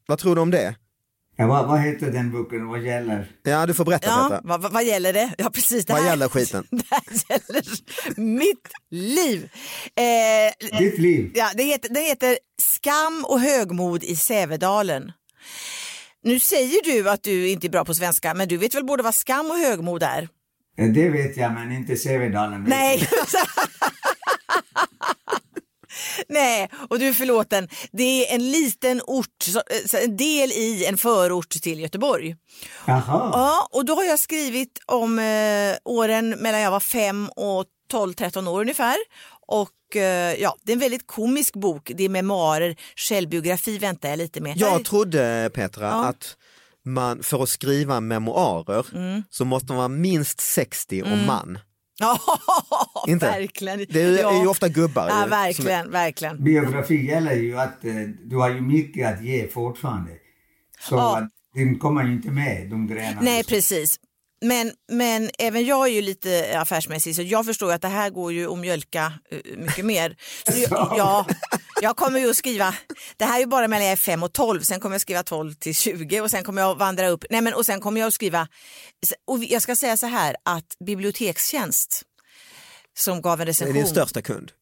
Vad 0.06 0.18
tror 0.18 0.34
du 0.34 0.40
om 0.40 0.50
det? 0.50 0.74
Ja, 1.36 1.46
vad, 1.46 1.68
vad 1.68 1.80
heter 1.80 2.10
den 2.10 2.30
boken? 2.30 2.66
Vad 2.66 2.82
gäller? 2.82 3.30
Ja 3.42 3.66
du 3.66 3.74
får 3.74 3.84
berätta 3.84 4.06
Ja, 4.06 4.40
vad, 4.44 4.62
vad, 4.62 4.72
vad 4.72 4.84
gäller 4.84 5.12
det? 5.12 5.34
Ja, 5.38 5.50
precis. 5.50 5.84
Det 5.86 5.92
Vad 5.92 6.02
här, 6.02 6.08
gäller 6.10 6.28
skiten? 6.28 6.66
Det 6.70 6.84
här 6.90 7.02
gäller 7.28 7.64
mitt 8.20 8.68
liv. 8.90 9.50
Eh, 9.96 10.78
Ditt 10.78 10.98
liv? 10.98 11.32
Ja, 11.34 11.50
det, 11.54 11.62
heter, 11.62 11.94
det 11.94 12.00
heter 12.00 12.38
Skam 12.62 13.24
och 13.28 13.40
högmod 13.40 14.04
i 14.04 14.16
Sävedalen. 14.16 15.12
Nu 16.22 16.40
säger 16.40 16.82
du 16.84 17.10
att 17.10 17.22
du 17.22 17.48
inte 17.48 17.66
är 17.66 17.70
bra 17.70 17.84
på 17.84 17.94
svenska, 17.94 18.34
men 18.34 18.48
du 18.48 18.56
vet 18.56 18.74
väl 18.74 18.84
både 18.84 19.02
vad 19.02 19.14
skam 19.14 19.46
och 19.50 19.56
högmod 19.58 20.02
är? 20.02 20.28
Det 20.76 21.08
vet 21.08 21.36
jag, 21.36 21.52
men 21.52 21.72
inte 21.72 21.96
Sävedalen. 21.96 22.64
Nej. 22.68 22.98
Nej, 26.28 26.68
och 26.90 26.98
du 26.98 27.08
är 27.08 27.12
förlåten. 27.12 27.68
Det 27.92 28.02
är 28.30 28.34
en 28.34 28.50
liten 28.50 29.00
ort, 29.06 29.42
så 29.86 29.96
en 29.96 30.16
del 30.16 30.52
i 30.52 30.84
en 30.88 30.98
förort 30.98 31.48
till 31.50 31.80
Göteborg. 31.80 32.36
Jaha. 32.86 33.30
Ja, 33.32 33.68
och 33.72 33.84
då 33.84 33.94
har 33.94 34.04
jag 34.04 34.18
skrivit 34.18 34.78
om 34.86 35.18
eh, 35.18 35.74
åren 35.84 36.28
mellan 36.30 36.60
jag 36.60 36.70
var 36.70 36.80
fem 36.80 37.28
och 37.36 37.64
12-13 37.92 38.48
år 38.48 38.60
ungefär. 38.60 38.96
Och 39.46 39.96
eh, 39.96 40.34
ja, 40.40 40.56
det 40.62 40.72
är 40.72 40.76
en 40.76 40.80
väldigt 40.80 41.06
komisk 41.06 41.54
bok. 41.54 41.92
Det 41.94 42.04
är 42.04 42.08
memoarer, 42.08 42.76
självbiografi 42.96 43.78
väntar 43.78 44.08
jag 44.08 44.16
lite 44.18 44.40
med. 44.40 44.56
Jag 44.56 44.84
trodde 44.84 45.50
Petra 45.54 45.84
Ja. 45.86 46.04
att 46.04 46.36
man 46.84 47.22
för 47.22 47.42
att 47.42 47.48
skriva 47.48 48.00
memoarer 48.00 48.86
Mm. 48.94 49.22
så 49.30 49.44
måste 49.44 49.66
man 49.66 49.76
vara 49.76 49.88
minst 49.88 50.40
60 50.40 51.02
och 51.02 51.18
man. 51.26 51.58
Ja, 51.98 52.20
Inte? 53.06 53.26
verkligen. 53.26 53.78
Det 53.88 54.02
är, 54.02 54.10
ju- 54.10 54.16
ja. 54.16 54.36
är 54.38 54.40
ju 54.42 54.46
ofta 54.48 54.68
gubbar. 54.68 55.08
Ja, 55.08 55.24
ju, 55.24 55.30
verkligen, 55.30 55.90
verkligen. 55.90 56.44
Biografi 56.44 57.06
gäller 57.06 57.34
ju 57.34 57.58
att 57.58 57.84
eh, 57.84 57.92
du 58.24 58.36
har 58.36 58.50
ju 58.50 58.60
mycket 58.60 59.14
att 59.14 59.24
ge 59.24 59.48
fortfarande. 59.48 60.10
Så 60.88 60.94
Ja. 60.94 61.18
att 61.18 61.28
den 61.54 61.78
kommer 61.78 62.04
ju 62.04 62.12
inte 62.12 62.30
med, 62.30 62.70
de 62.70 62.86
grejerna. 62.86 63.20
Nej, 63.20 63.44
precis. 63.44 63.96
Men, 64.42 64.72
men 64.92 65.30
även 65.38 65.64
jag 65.66 65.88
är 65.88 65.92
ju 65.92 66.02
lite 66.02 66.60
affärsmässig 66.60 67.16
så 67.16 67.22
jag 67.22 67.46
förstår 67.46 67.68
ju 67.70 67.74
att 67.74 67.82
det 67.82 67.88
här 67.88 68.10
går 68.10 68.32
ju 68.32 68.52
att 68.52 68.58
mjölka 68.58 69.12
eh, 69.30 69.38
mycket 69.58 69.84
mer. 69.84 70.16
Så 70.52 70.58
jag, 70.58 70.94
ja, 70.96 71.26
jag 71.80 71.96
kommer 71.96 72.20
ju 72.20 72.30
att 72.30 72.36
skriva, 72.36 72.74
det 73.16 73.24
här 73.24 73.36
är 73.36 73.40
ju 73.40 73.46
bara 73.46 73.68
mellan 73.68 73.84
jag 73.84 73.92
är 73.92 73.96
5 73.96 74.22
och 74.22 74.32
12, 74.32 74.60
sen 74.62 74.80
kommer 74.80 74.94
jag 74.94 75.00
skriva 75.00 75.22
12 75.22 75.54
till 75.54 75.74
20 75.74 76.20
och 76.20 76.30
sen 76.30 76.44
kommer 76.44 76.62
jag 76.62 76.74
vandra 76.78 77.08
upp, 77.08 77.24
nej 77.30 77.40
men 77.40 77.54
och 77.54 77.66
sen 77.66 77.80
kommer 77.80 78.00
jag 78.00 78.08
att 78.08 78.14
skriva, 78.14 78.48
och 79.26 79.44
jag 79.44 79.62
ska 79.62 79.76
säga 79.76 79.96
så 79.96 80.06
här 80.06 80.36
att 80.42 80.76
Bibliotekstjänst 80.86 82.02
som 82.98 83.22
gav 83.22 83.32
en 83.32 83.38
Det 83.38 83.42
är 83.42 83.46
recension. 83.46 83.74
din 83.74 83.86
största 83.86 84.22
kund. 84.22 84.52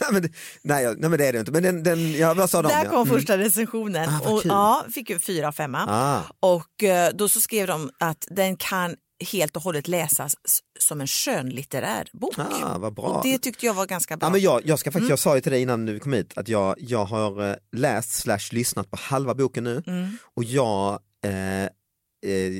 nej, 0.12 0.20
men, 0.22 0.30
nej, 0.62 0.84
nej 0.84 1.10
men 1.10 1.18
det 1.18 1.26
är 1.26 1.32
det 1.32 1.38
inte. 1.38 1.52
Men 1.52 1.62
den, 1.62 1.82
den, 1.82 2.12
ja, 2.12 2.34
vad 2.34 2.50
sa 2.50 2.62
de? 2.62 2.68
Där 2.68 2.84
ja? 2.84 2.90
kom 2.90 3.08
Mm. 3.08 3.18
första 3.18 3.38
recensionen 3.38 4.08
Ah, 4.08 4.20
vad 4.24 4.32
och 4.34 4.42
ja, 4.44 4.84
fick 4.94 5.10
ju 5.10 5.18
fyra 5.18 5.48
av 5.48 5.52
femma. 5.52 5.86
Ah. 5.88 6.22
Och 6.40 6.82
eh, 6.82 7.10
då 7.14 7.28
så 7.28 7.40
skrev 7.40 7.66
de 7.66 7.90
att 7.98 8.26
den 8.30 8.56
kan 8.56 8.96
helt 9.32 9.56
och 9.56 9.62
hållet 9.62 9.88
läsas 9.88 10.34
som 10.78 11.00
en 11.00 11.06
skönlitterär 11.06 12.08
bok. 12.12 12.34
Ah, 12.38 12.78
vad 12.78 12.94
bra. 12.94 13.04
Och 13.04 13.22
det 13.24 13.38
tyckte 13.38 13.66
jag 13.66 13.74
var 13.74 13.86
ganska 13.86 14.16
bra. 14.16 14.26
Ja, 14.26 14.30
men 14.30 14.40
jag, 14.40 14.66
jag, 14.66 14.78
ska 14.78 14.90
faktiskt, 14.90 15.00
Mm. 15.00 15.10
jag 15.10 15.18
sa 15.18 15.34
ju 15.34 15.40
till 15.40 15.52
dig 15.52 15.62
innan 15.62 15.86
du 15.86 15.98
kom 15.98 16.12
hit 16.12 16.32
att 16.36 16.48
jag, 16.48 16.74
jag 16.78 17.04
har 17.04 17.48
eh, 17.50 17.56
läst 17.72 18.12
slash 18.12 18.38
lyssnat 18.52 18.90
på 18.90 18.96
halva 19.00 19.34
boken 19.34 19.64
nu 19.64 19.82
Mm. 19.86 20.18
och 20.36 20.44
jag, 20.44 20.98
eh, 21.24 21.62
eh, 21.62 21.68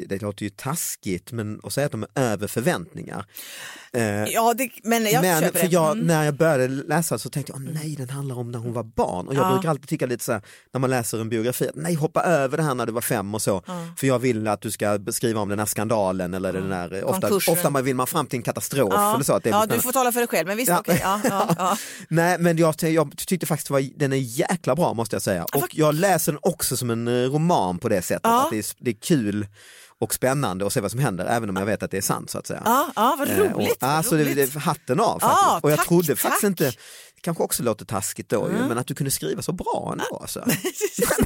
det 0.07 0.23
låter 0.23 0.43
ju 0.45 0.51
taskigt 0.51 1.33
men 1.33 1.61
att 1.63 1.73
säga 1.73 1.87
att 1.87 1.93
de 1.93 2.03
är 2.03 2.09
över 2.15 2.47
förväntningar. 2.47 3.27
Eh, 3.97 4.25
Ja, 4.25 4.55
det, 4.55 4.71
men 4.83 5.05
jag 5.05 5.23
men 5.23 5.41
köper 5.41 5.59
för 5.59 5.67
det. 5.67 5.73
jag, 5.73 5.93
Mm. 5.93 6.07
när 6.07 6.25
jag 6.25 6.35
började 6.35 6.69
läsa 6.69 7.19
så 7.19 7.31
tänkte 7.31 7.53
jag, 7.53 7.63
"Åh, 7.67 7.73
nej 7.75 7.97
den 7.97 8.11
handlar 8.11 8.39
om 8.39 8.51
när 8.51 8.59
hon 8.59 8.73
var 8.73 8.83
barn. 8.83 9.29
Och 9.29 9.35
jag 9.35 9.47
Ja. 9.47 9.53
brukar 9.53 9.69
alltid 9.69 9.89
tycka 9.89 10.07
lite 10.07 10.25
så 10.25 10.33
här, 10.33 10.43
när 10.73 10.79
man 10.81 10.91
läser 10.91 11.21
en 11.21 11.29
biografi, 11.29 11.69
att 11.69 11.75
nej 11.75 11.95
hoppa 11.95 12.23
över 12.23 12.57
det 12.57 12.63
här 12.63 12.75
när 12.75 12.87
du 12.87 12.93
var 12.93 13.01
fem 13.01 13.35
och 13.35 13.43
så. 13.43 13.63
För 13.97 14.07
jag 14.07 14.19
vill 14.19 14.49
att 14.49 14.61
du 14.61 14.71
ska 14.71 14.99
beskriva 14.99 15.41
om 15.41 15.49
den 15.49 15.59
här 15.59 15.67
skandalen 15.67 16.35
eller 16.35 16.53
den 16.53 17.05
ofta, 17.05 17.21
Konkursen. 17.29 17.53
ofta 17.55 17.71
man 17.71 17.85
vill 17.85 17.97
man 17.97 18.07
fram 18.07 18.27
till 18.27 18.37
en 18.37 18.43
katastrof. 18.43 18.89
ja. 18.93 19.15
Eller 19.15 19.25
så, 19.25 19.33
att 19.33 19.43
det 19.43 19.49
är 19.49 19.53
ja, 19.53 19.59
spännande. 19.59 19.75
du 19.77 19.81
får 19.83 19.93
tala 19.93 20.13
för 20.13 20.21
dig 20.21 20.29
själv, 20.29 20.49
men 20.49 20.57
visst, 20.57 20.69
Ja. 20.69 20.79
okej. 20.81 21.01
Ja, 21.03 21.21
ja, 21.25 21.55
ja. 21.59 21.77
Nej 22.09 22.39
men 22.39 22.57
jag, 22.59 22.75
jag 22.83 23.17
tyckte 23.17 23.47
faktiskt 23.47 23.71
att 23.71 23.83
den 23.97 24.13
är 24.13 24.17
jäkla 24.17 24.75
bra 24.77 24.95
måste 24.95 25.15
jag 25.17 25.23
säga. 25.23 25.45
Och 25.55 25.69
jag 25.73 25.95
läser 25.95 26.33
den 26.33 26.39
också 26.43 26.77
som 26.77 26.91
en 26.91 27.09
eh, 27.09 27.13
roman 27.31 27.79
på 27.79 27.89
det 27.89 28.03
sättet. 28.03 28.21
Ja. 28.25 28.45
Att 28.45 28.51
det, 28.51 28.59
är, 28.59 28.65
det 28.79 28.91
är 28.91 28.95
kul 28.95 29.47
och 30.01 30.15
spännande 30.15 30.67
att 30.67 30.73
se 30.73 30.81
vad 30.81 30.91
som 30.91 31.01
händer 31.01 31.25
även 31.27 31.51
om 31.51 31.57
jag 31.57 31.67
vet 31.67 31.83
att 31.83 31.91
det 31.91 31.97
är 31.97 32.01
sant 32.03 32.31
så 32.31 32.39
att 32.39 32.47
säga. 32.47 32.63
Ja, 32.65 32.91
ja, 32.97 33.17
vad 33.19 33.29
Eh, 33.31 33.37
roligt. 33.37 33.55
Och, 33.73 33.77
vad 33.81 33.91
alltså 33.91 34.17
det, 34.17 34.25
roligt. 34.25 34.53
det, 34.53 34.59
hatten 34.61 35.01
av 35.01 35.21
faktiskt. 35.21 35.43
Ja, 35.47 35.61
och 35.63 35.71
jag 35.71 35.79
tack, 35.79 35.89
trodde 35.89 36.17
faktiskt 36.17 36.41
tack. 36.41 36.49
inte, 36.49 36.73
kanske 37.21 37.43
också 37.43 37.63
låter 37.63 37.85
taskigt 37.85 38.29
då, 38.29 38.49
ju, 38.51 38.69
men 38.69 38.79
att 38.79 38.87
du 38.87 38.95
kunde 38.95 39.11
skriva 39.11 39.43
så 39.43 39.53
bra 39.53 39.89
ändå. 39.93 40.19
Alltså. 40.21 40.45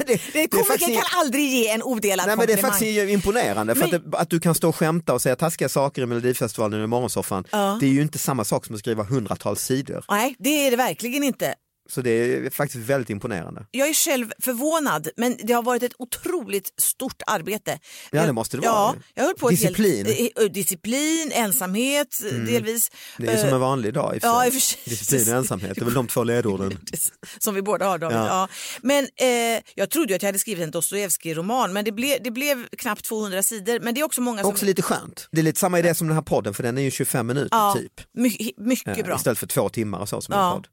Det, 0.06 0.20
det, 0.32 0.48
komiker 0.48 0.64
faktiskt- 0.64 0.94
kan 1.10 1.20
aldrig 1.20 1.50
ge 1.50 1.68
en 1.68 1.82
odelad 1.82 2.26
Nej 2.26 2.36
men 2.36 2.46
det 2.46 2.52
är 2.52 2.56
komplimang. 2.56 2.72
faktiskt 2.72 3.10
imponerande, 3.10 3.74
för 3.74 3.86
Men- 3.86 3.94
att, 3.94 4.10
det, 4.12 4.18
att 4.18 4.30
du 4.30 4.40
kan 4.40 4.54
stå 4.54 4.68
och 4.68 4.76
skämta 4.76 5.14
och 5.14 5.22
säga 5.22 5.36
taskiga 5.36 5.68
saker 5.68 6.02
i 6.02 6.06
Melodifestivalen 6.06 6.84
i 6.84 6.86
morgonsoffan, 6.86 7.44
Ja. 7.50 7.76
det 7.80 7.86
är 7.86 7.90
ju 7.90 8.02
inte 8.02 8.18
samma 8.18 8.44
sak 8.44 8.66
som 8.66 8.74
att 8.74 8.78
skriva 8.80 9.02
hundratals 9.04 9.60
sidor. 9.62 10.04
Nej, 10.08 10.36
det 10.38 10.66
är 10.66 10.70
det 10.70 10.76
verkligen 10.76 11.22
inte. 11.24 11.54
Så 11.90 12.00
det 12.00 12.10
är 12.10 12.50
faktiskt 12.50 12.84
väldigt 12.84 13.10
imponerande. 13.10 13.66
Jag 13.70 13.88
är 13.88 13.94
själv 13.94 14.32
förvånad, 14.38 15.08
men 15.16 15.36
det 15.42 15.52
har 15.52 15.62
varit 15.62 15.82
ett 15.82 15.92
otroligt 15.98 16.72
stort 16.80 17.22
arbete. 17.26 17.78
Ja, 18.10 18.26
det 18.26 18.32
måste 18.32 18.56
det 18.56 18.64
ja, 18.64 18.72
vara. 18.72 18.94
Jag 19.14 19.24
höll 19.24 19.34
på 19.34 19.48
Disciplin. 19.48 20.06
Helt, 20.06 20.38
eh, 20.38 20.44
eh, 20.44 20.50
disciplin, 20.50 21.32
ensamhet 21.34 22.20
eh, 22.32 22.38
delvis. 22.38 22.90
Det 23.18 23.26
är 23.26 23.36
som 23.36 23.48
Eh, 23.48 23.54
en 23.54 23.60
vanlig 23.60 23.94
dag 23.94 24.16
i 24.16 24.18
ja, 24.22 24.44
för 24.52 24.60
sig. 24.60 24.78
Disciplin 24.84 25.34
och 25.34 25.38
ensamhet, 25.38 25.74
det 25.74 25.80
är 25.80 25.84
väl 25.84 25.94
de 25.94 26.06
två 26.06 26.24
ledorden. 26.24 26.78
Som 27.38 27.54
vi 27.54 27.62
båda 27.62 27.86
har 27.86 27.98
David. 27.98 28.16
Ja. 28.16 28.26
Ja. 28.26 28.48
Men 28.82 29.04
eh, 29.04 29.62
jag 29.74 29.90
trodde 29.90 30.12
ju 30.12 30.16
att 30.16 30.22
jag 30.22 30.28
hade 30.28 30.38
skrivit 30.38 30.64
en 30.64 30.70
Dostojevskij-roman 30.70 31.72
men 31.72 31.84
det, 31.84 31.92
ble, 31.92 32.18
det 32.24 32.30
blev 32.30 32.68
knappt 32.68 33.04
200 33.04 33.42
sidor. 33.42 33.80
Men 33.80 33.94
det 33.94 34.00
är 34.00 34.04
också 34.04 34.20
många 34.20 34.40
som... 34.42 34.50
Också 34.50 34.64
lite 34.66 34.82
skönt. 34.82 35.28
Det 35.32 35.38
är 35.40 35.42
lite 35.42 35.60
samma 35.60 35.78
idé 35.78 35.94
som 35.94 36.06
den 36.06 36.14
här 36.14 36.22
podden 36.22 36.54
för 36.54 36.62
den 36.62 36.78
är 36.78 36.82
ju 36.82 36.90
25 36.90 37.26
minuter 37.26 37.48
ja, 37.52 37.74
typ. 37.78 38.00
My, 38.14 38.52
mycket 38.56 38.98
Eh, 38.98 39.04
bra. 39.04 39.16
Istället 39.16 39.38
för 39.38 39.46
två 39.46 39.68
timmar 39.68 39.98
och 39.98 40.08
så 40.08 40.20
som 40.20 40.34
Ja. 40.34 40.46
en 40.48 40.56
podd. 40.56 40.66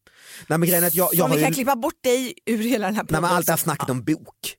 Nej 0.47 0.57
men 0.59 0.69
grejen 0.69 0.83
är 0.83 0.87
att 0.87 0.95
jag, 0.95 1.09
jag 1.13 1.25
Om 1.25 1.31
har 1.31 1.37
vi 1.37 1.41
ju... 1.41 1.45
kan 1.45 1.53
klippa 1.53 1.75
bort 1.75 2.03
dig 2.03 2.33
ur 2.45 2.57
hela 2.63 2.85
den 2.85 2.95
här 2.95 3.03
podden. 3.03 3.21
Nej 3.21 3.29
men 3.29 3.37
allt 3.37 3.45
det 3.45 3.51
här 3.51 3.57
snacket 3.57 3.89
om 3.89 4.03
bok. 4.03 4.57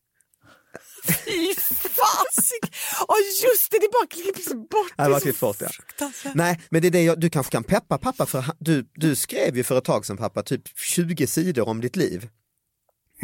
Fy 1.05 1.55
fasik! 1.81 2.77
Och 3.09 3.17
just 3.45 3.71
det, 3.71 3.79
det 3.79 3.89
bara 3.93 4.07
klipps 4.07 4.49
bort. 4.49 4.93
Ja, 4.97 5.05
det 5.05 5.11
bara 5.11 5.17
är 5.17 5.19
så 5.19 5.25
klipps 5.25 5.41
bort, 5.41 5.57
ja. 5.61 6.11
Nej 6.35 6.61
men 6.71 6.83
det 6.83 6.89
är 6.89 6.91
det 6.91 7.03
jag, 7.03 7.21
du 7.21 7.31
kanske 7.31 7.53
kan 7.53 7.65
peppa 7.65 7.99
pappa 7.99 8.27
för 8.27 8.45
du, 8.59 8.87
du 8.95 9.17
skrev 9.17 9.57
ju 9.57 9.65
för 9.65 9.79
ett 9.79 9.85
tag 9.85 10.07
sedan 10.07 10.17
pappa 10.17 10.43
typ 10.43 10.79
20 10.79 11.27
sidor 11.27 11.69
om 11.69 11.81
ditt 11.81 11.97
liv. 11.97 12.29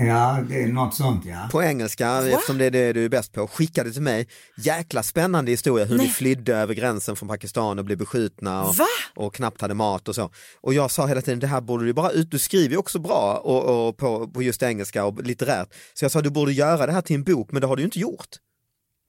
Ja, 0.00 0.38
det 0.48 0.62
är 0.62 0.68
något 0.68 0.94
sånt 0.94 1.24
ja. 1.24 1.48
På 1.52 1.62
engelska 1.62 2.22
eftersom 2.28 2.58
det 2.58 2.64
är 2.64 2.70
det 2.70 2.92
du 2.92 3.04
är 3.04 3.08
bäst 3.08 3.32
på. 3.32 3.46
Skickade 3.46 3.92
till 3.92 4.02
mig. 4.02 4.28
Jäkla 4.56 5.02
spännande 5.02 5.50
historia 5.50 5.84
hur 5.84 5.98
ni 5.98 6.08
flydde 6.08 6.56
över 6.56 6.74
gränsen 6.74 7.16
från 7.16 7.28
Pakistan 7.28 7.78
och 7.78 7.84
blev 7.84 7.98
beskjutna 7.98 8.64
och, 8.64 8.74
Va? 8.74 8.86
och 9.16 9.34
knappt 9.34 9.60
hade 9.60 9.74
mat 9.74 10.08
och 10.08 10.14
så. 10.14 10.30
Och 10.60 10.74
jag 10.74 10.90
sa 10.90 11.06
hela 11.06 11.20
tiden 11.20 11.38
det 11.38 11.46
här 11.46 11.60
borde 11.60 11.84
du 11.84 11.92
bara 11.92 12.10
ut, 12.10 12.30
du 12.30 12.38
skriver 12.38 12.70
ju 12.70 12.76
också 12.76 12.98
bra 12.98 13.40
och, 13.44 13.88
och 13.88 13.96
på, 13.96 14.28
på 14.28 14.42
just 14.42 14.62
engelska 14.62 15.04
och 15.04 15.22
litterärt. 15.22 15.68
Så 15.94 16.04
jag 16.04 16.12
sa 16.12 16.20
du 16.20 16.30
borde 16.30 16.52
göra 16.52 16.86
det 16.86 16.92
här 16.92 17.02
till 17.02 17.16
en 17.16 17.24
bok 17.24 17.52
men 17.52 17.60
det 17.60 17.66
har 17.66 17.76
du 17.76 17.82
ju 17.82 17.86
inte 17.86 18.00
gjort. 18.00 18.28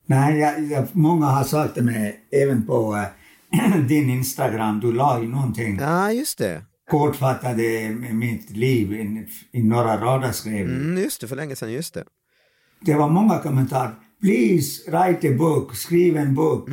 Nej, 0.05 0.39
jag, 0.39 0.63
jag, 0.63 0.88
många 0.91 1.25
har 1.25 1.43
sagt 1.43 1.74
till 1.74 1.84
mig, 1.84 2.19
även 2.43 2.65
på 2.65 2.96
eh, 3.53 3.75
din 3.88 4.10
Instagram, 4.10 4.79
du 4.79 4.91
la 4.91 5.22
ju 5.22 5.27
någonting 5.27 5.77
Ja 5.79 6.12
just 6.12 6.38
det, 6.38 6.65
kortfattade 6.89 7.89
mitt 8.12 8.50
liv 8.50 8.93
i, 8.93 9.27
i 9.51 9.63
några 9.63 9.98
rader 9.98 10.31
skrev 10.31 10.67
mm, 10.67 10.98
just 10.98 11.22
det 11.22 11.27
för 11.27 11.36
länge 11.36 11.55
sedan, 11.55 11.72
just 11.72 11.93
det. 11.93 12.03
Det 12.81 12.93
var 12.93 13.10
många 13.10 13.39
kommentarer. 13.39 13.96
Please 14.22 14.91
write 14.91 15.29
a 15.29 15.31
book, 15.38 15.75
skriv 15.75 16.17
en 16.17 16.36
bok. 16.36 16.69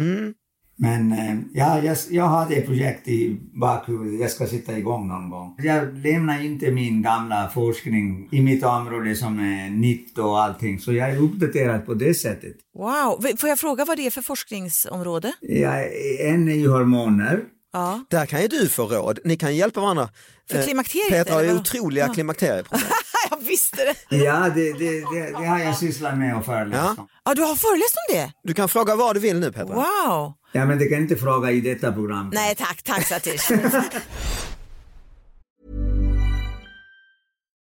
Men 0.78 1.12
eh, 1.12 1.36
ja, 1.52 1.82
jag, 1.82 1.96
jag 2.10 2.24
hade 2.24 2.54
ett 2.54 2.66
projekt 2.66 3.08
i 3.08 3.40
bakhuvudet, 3.60 4.20
jag 4.20 4.30
ska 4.30 4.46
sätta 4.46 4.78
igång 4.78 5.08
någon 5.08 5.30
gång. 5.30 5.54
Jag 5.58 5.98
lämnar 5.98 6.44
inte 6.44 6.70
min 6.70 7.02
gamla 7.02 7.50
forskning 7.54 8.28
i 8.32 8.42
mitt 8.42 8.64
område 8.64 9.14
som 9.14 9.38
är 9.38 9.70
nytt 9.70 10.18
och 10.18 10.42
allting, 10.42 10.78
så 10.78 10.92
jag 10.92 11.10
är 11.10 11.22
uppdaterad 11.22 11.86
på 11.86 11.94
det 11.94 12.14
sättet. 12.14 12.56
Wow, 12.74 13.36
får 13.36 13.48
jag 13.48 13.58
fråga 13.58 13.84
vad 13.84 13.96
det 13.96 14.06
är 14.06 14.10
för 14.10 14.22
forskningsområde? 14.22 15.32
Jag, 15.40 15.84
en 16.20 16.48
är 16.48 16.54
ju 16.54 16.68
hormoner, 16.68 17.42
Ja. 17.76 18.00
Där 18.10 18.26
kan 18.26 18.42
ju 18.42 18.48
du 18.48 18.68
få 18.68 18.86
råd, 18.86 19.18
ni 19.24 19.36
kan 19.36 19.56
hjälpa 19.56 19.80
varandra. 19.80 20.08
För 20.50 20.58
Eh, 20.58 20.64
klimakteriet, 20.64 21.08
Petra 21.10 21.34
har 21.34 21.42
ju 21.42 21.54
otroliga 21.54 22.06
Ja. 22.06 22.14
klimakterieproblem. 22.14 22.88
jag 23.30 23.36
visste 23.44 23.76
det. 24.10 24.16
ja 24.16 24.48
det, 24.54 24.72
det, 24.72 25.00
det, 25.00 25.30
det 25.38 25.46
har 25.46 25.58
jag 25.58 25.76
sysslat 25.78 26.18
med 26.18 26.36
och 26.36 26.44
föreläst 26.44 26.82
Ja. 26.84 26.94
om. 26.98 27.08
Ja, 27.24 27.34
du 27.34 27.42
har 27.42 27.56
föreläst 27.56 27.94
om 28.08 28.14
det? 28.16 28.32
Du 28.44 28.54
kan 28.54 28.68
fråga 28.68 28.96
vad 28.96 29.16
du 29.16 29.20
vill 29.20 29.40
nu 29.40 29.52
Petra. 29.52 29.74
Wow. 29.74 30.32
Ja, 30.52 30.64
men 30.66 30.78
det 30.78 30.86
kan 30.86 30.98
inte 30.98 31.16
fråga 31.16 31.50
i 31.50 31.60
detta 31.60 31.92
program. 31.92 32.30
Nej 32.34 32.54
tack, 32.54 32.82
tack 32.82 33.06
Satish. 33.06 33.50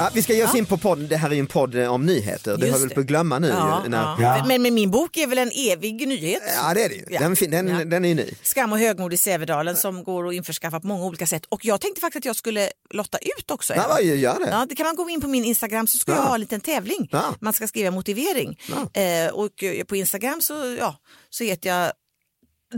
Ja, 0.00 0.10
vi 0.14 0.22
ska 0.22 0.32
ge 0.34 0.44
oss 0.44 0.54
in 0.54 0.66
på 0.66 0.78
podden, 0.78 1.08
det 1.08 1.16
här 1.16 1.30
är 1.30 1.34
ju 1.34 1.40
en 1.40 1.46
podd 1.46 1.74
eh, 1.74 1.92
om 1.92 2.06
nyheter, 2.06 2.56
det 2.56 2.66
Just 2.66 2.72
har 2.72 2.78
vi 2.78 2.84
väl 2.86 2.94
på 2.94 3.00
att 3.00 3.06
glömma 3.06 3.38
nu. 3.38 3.48
Ja, 3.48 3.80
ju, 3.84 3.90
när... 3.90 3.98
ja. 3.98 4.16
Ja. 4.20 4.44
Men, 4.46 4.62
men 4.62 4.74
min 4.74 4.90
bok 4.90 5.16
är 5.16 5.26
väl 5.26 5.38
en 5.38 5.50
evig 5.54 6.08
nyhet? 6.08 6.42
ja 6.56 6.74
det 6.74 6.84
är 6.84 6.88
det 6.88 6.94
ju, 6.94 7.04
Ja. 7.10 7.20
den, 7.20 7.34
den, 7.50 7.68
Ja. 7.68 7.84
den 7.84 8.04
är 8.04 8.08
ju 8.08 8.14
ny. 8.14 8.30
Skam 8.42 8.72
och 8.72 8.78
högmod 8.78 9.12
i 9.12 9.16
Sävedalen 9.16 9.76
som 9.76 10.04
går 10.04 10.28
att 10.28 10.34
införskaffa 10.34 10.80
på 10.80 10.86
många 10.86 11.04
olika 11.04 11.26
sätt. 11.26 11.42
Och 11.48 11.64
jag 11.64 11.80
tänkte 11.80 12.00
faktiskt 12.00 12.20
att 12.20 12.24
jag 12.24 12.36
skulle 12.36 12.70
lotta 12.90 13.18
ut 13.18 13.50
också. 13.50 13.74
Ja, 13.74 13.84
vad 13.88 14.02
gör 14.04 14.38
det? 14.38 14.50
Ja, 14.50 14.66
det 14.68 14.74
kan 14.74 14.86
man 14.86 14.96
gå 14.96 15.10
in 15.10 15.20
på 15.20 15.28
min 15.28 15.44
Instagram 15.44 15.86
så 15.86 15.98
ska 15.98 16.12
jag 16.12 16.18
Ja. 16.20 16.24
ha 16.24 16.34
en 16.34 16.40
liten 16.40 16.60
tävling. 16.60 17.08
Ja. 17.12 17.34
Man 17.40 17.52
ska 17.52 17.66
skriva 17.68 17.90
motivering. 17.90 18.58
Eh, 18.94 19.32
och 19.34 19.62
eh, 19.62 19.84
på 19.84 19.96
Instagram 19.96 20.40
så, 20.40 20.76
ja, 20.78 20.96
så 21.30 21.44
heter 21.44 21.68
jag 21.70 21.92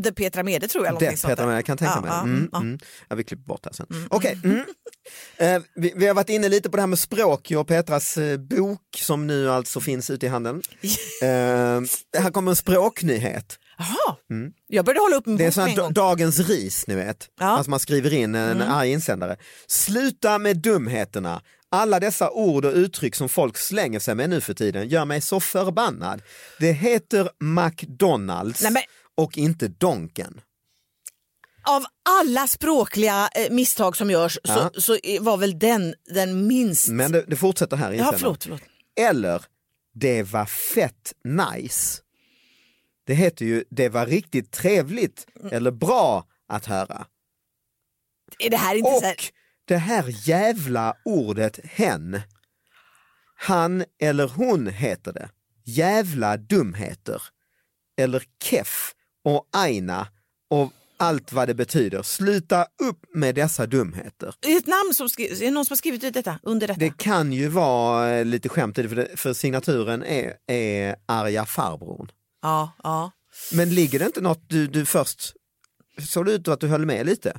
The 0.04 0.12
Petra 0.12 0.42
Mede 0.42 0.68
tror 0.68 0.86
jag. 0.86 0.98
Det 0.98 1.22
Petra, 1.22 1.54
jag 1.54 1.64
kan 1.64 1.78
tänka 1.78 2.00
mig. 2.00 2.10
ja, 2.10 2.22
Mm, 2.22 2.48
ja. 2.52 2.58
mm. 2.60 2.78
Ja, 3.08 3.16
vi 3.16 3.24
klipper 3.24 3.44
bort 3.44 3.62
det 3.62 3.68
här 3.68 3.74
sen. 3.74 4.06
Okej, 4.10 4.38
mm. 4.44 4.60
eh, 5.36 5.62
vi, 5.74 5.92
vi 5.96 6.06
har 6.06 6.14
varit 6.14 6.28
inne 6.28 6.48
lite 6.48 6.70
på 6.70 6.76
det 6.76 6.82
här 6.82 6.86
med 6.86 6.98
språk, 6.98 7.50
jag 7.50 7.60
och 7.60 7.68
Petras 7.68 8.16
eh, 8.16 8.38
bok 8.38 8.80
som 8.96 9.26
nu 9.26 9.50
alltså 9.50 9.80
finns 9.80 10.10
ute 10.10 10.26
i 10.26 10.28
handeln. 10.28 10.62
eh, 11.22 11.28
här 12.22 12.30
kommer 12.30 12.50
en 12.52 12.56
språknyhet. 12.56 13.58
Jaha, 13.78 14.16
jag 14.66 14.84
började 14.84 15.00
hålla 15.00 15.16
upp 15.16 15.26
min 15.26 15.34
Mm. 15.34 15.38
Det 15.38 15.46
är 15.46 15.50
sån 15.50 15.84
här 15.84 15.90
dagens 15.90 16.38
ris, 16.38 16.86
ni 16.86 16.94
vet. 16.94 17.28
Ja. 17.38 17.44
Mm. 17.44 17.54
Alltså 17.56 17.70
man 17.70 17.80
skriver 17.80 18.12
in 18.12 18.34
en 18.34 18.62
arg 18.62 18.90
insändare. 18.92 19.36
Sluta 19.66 20.38
med 20.38 20.56
dumheterna. 20.58 21.42
Alla 21.74 22.00
dessa 22.00 22.30
ord 22.30 22.64
och 22.64 22.72
uttryck 22.72 23.14
som 23.14 23.28
folk 23.28 23.56
slänger 23.58 23.98
sig 23.98 24.14
med 24.14 24.30
nu 24.30 24.40
för 24.40 24.54
tiden 24.54 24.88
gör 24.88 25.04
mig 25.04 25.20
så 25.20 25.40
förbannad. 25.40 26.22
Det 26.58 26.72
heter 26.72 27.30
McDonalds 27.40 28.62
Nej, 28.62 28.72
och 29.16 29.38
inte 29.38 29.68
Donken. 29.68 30.40
Av 31.68 31.84
alla 32.20 32.46
språkliga 32.46 33.28
eh, 33.34 33.52
misstag 33.52 33.96
som 33.96 34.10
görs 34.10 34.38
Ja. 34.42 34.70
så, 34.74 34.80
så 34.80 34.98
var 35.20 35.36
väl 35.36 35.58
den 35.58 35.94
den 36.14 36.46
minst... 36.46 36.88
Men 36.88 37.12
det, 37.12 37.24
det 37.28 37.36
fortsätter 37.36 37.76
här 37.76 37.92
ja, 37.92 38.12
förlåt, 38.16 38.42
förlåt. 38.42 38.62
Eller 39.00 39.44
det 39.94 40.22
var 40.22 40.44
fett 40.46 41.12
nice. 41.24 42.02
Det 43.06 43.14
heter 43.14 43.46
ju 43.46 43.64
det 43.70 43.88
var 43.88 44.06
riktigt 44.06 44.50
trevligt 44.50 45.26
eller 45.50 45.70
bra 45.70 46.26
att 46.48 46.66
höra. 46.66 47.06
Är 48.38 48.50
det 48.50 48.56
här 48.56 48.74
inte 48.74 48.90
så 48.90 49.06
här... 49.06 49.12
Och 49.12 49.32
det 49.64 49.76
här 49.76 50.28
jävla 50.28 50.96
ordet 51.04 51.60
hen. 51.64 52.20
Han 53.36 53.84
eller 54.00 54.28
hon 54.28 54.66
heter 54.66 55.12
det. 55.12 55.28
Jävla 55.64 56.36
dumheter. 56.36 57.22
Eller 57.96 58.22
keff 58.42 58.94
och 59.24 59.48
aina 59.52 60.08
och 60.50 60.72
allt 60.96 61.32
vad 61.32 61.48
det 61.48 61.54
betyder. 61.54 62.02
Sluta 62.02 62.62
upp 62.62 63.04
med 63.14 63.34
dessa 63.34 63.66
dumheter. 63.66 64.34
Är 64.46 64.48
det 64.48 64.56
ett 64.56 64.66
namn 64.66 64.94
som 64.94 65.04
är 65.06 65.50
någon 65.50 65.64
som 65.64 65.72
har 65.72 65.76
skrivit 65.76 66.04
ut 66.04 66.14
detta 66.14 66.38
under 66.42 66.66
detta? 66.66 66.80
Det 66.80 66.96
kan 66.96 67.32
ju 67.32 67.48
vara 67.48 68.10
eh, 68.10 68.24
lite 68.24 68.48
skämt 68.48 68.78
i 68.78 68.82
det, 68.82 68.88
för, 68.88 68.96
det, 68.96 69.08
för 69.16 69.32
signaturen 69.32 70.02
är, 70.02 70.34
är 70.46 70.96
arga 71.06 71.44
farbrorn. 71.44 72.08
Ja, 72.42 72.72
ja. 72.82 73.10
Men 73.52 73.74
ligger 73.74 73.98
det 73.98 74.04
inte 74.04 74.20
något 74.20 74.48
du, 74.48 74.66
du 74.66 74.86
först, 74.86 75.34
såg 76.08 76.26
det 76.26 76.32
ut 76.32 76.48
att 76.48 76.60
du 76.60 76.66
höll 76.66 76.86
med 76.86 77.06
lite? 77.06 77.38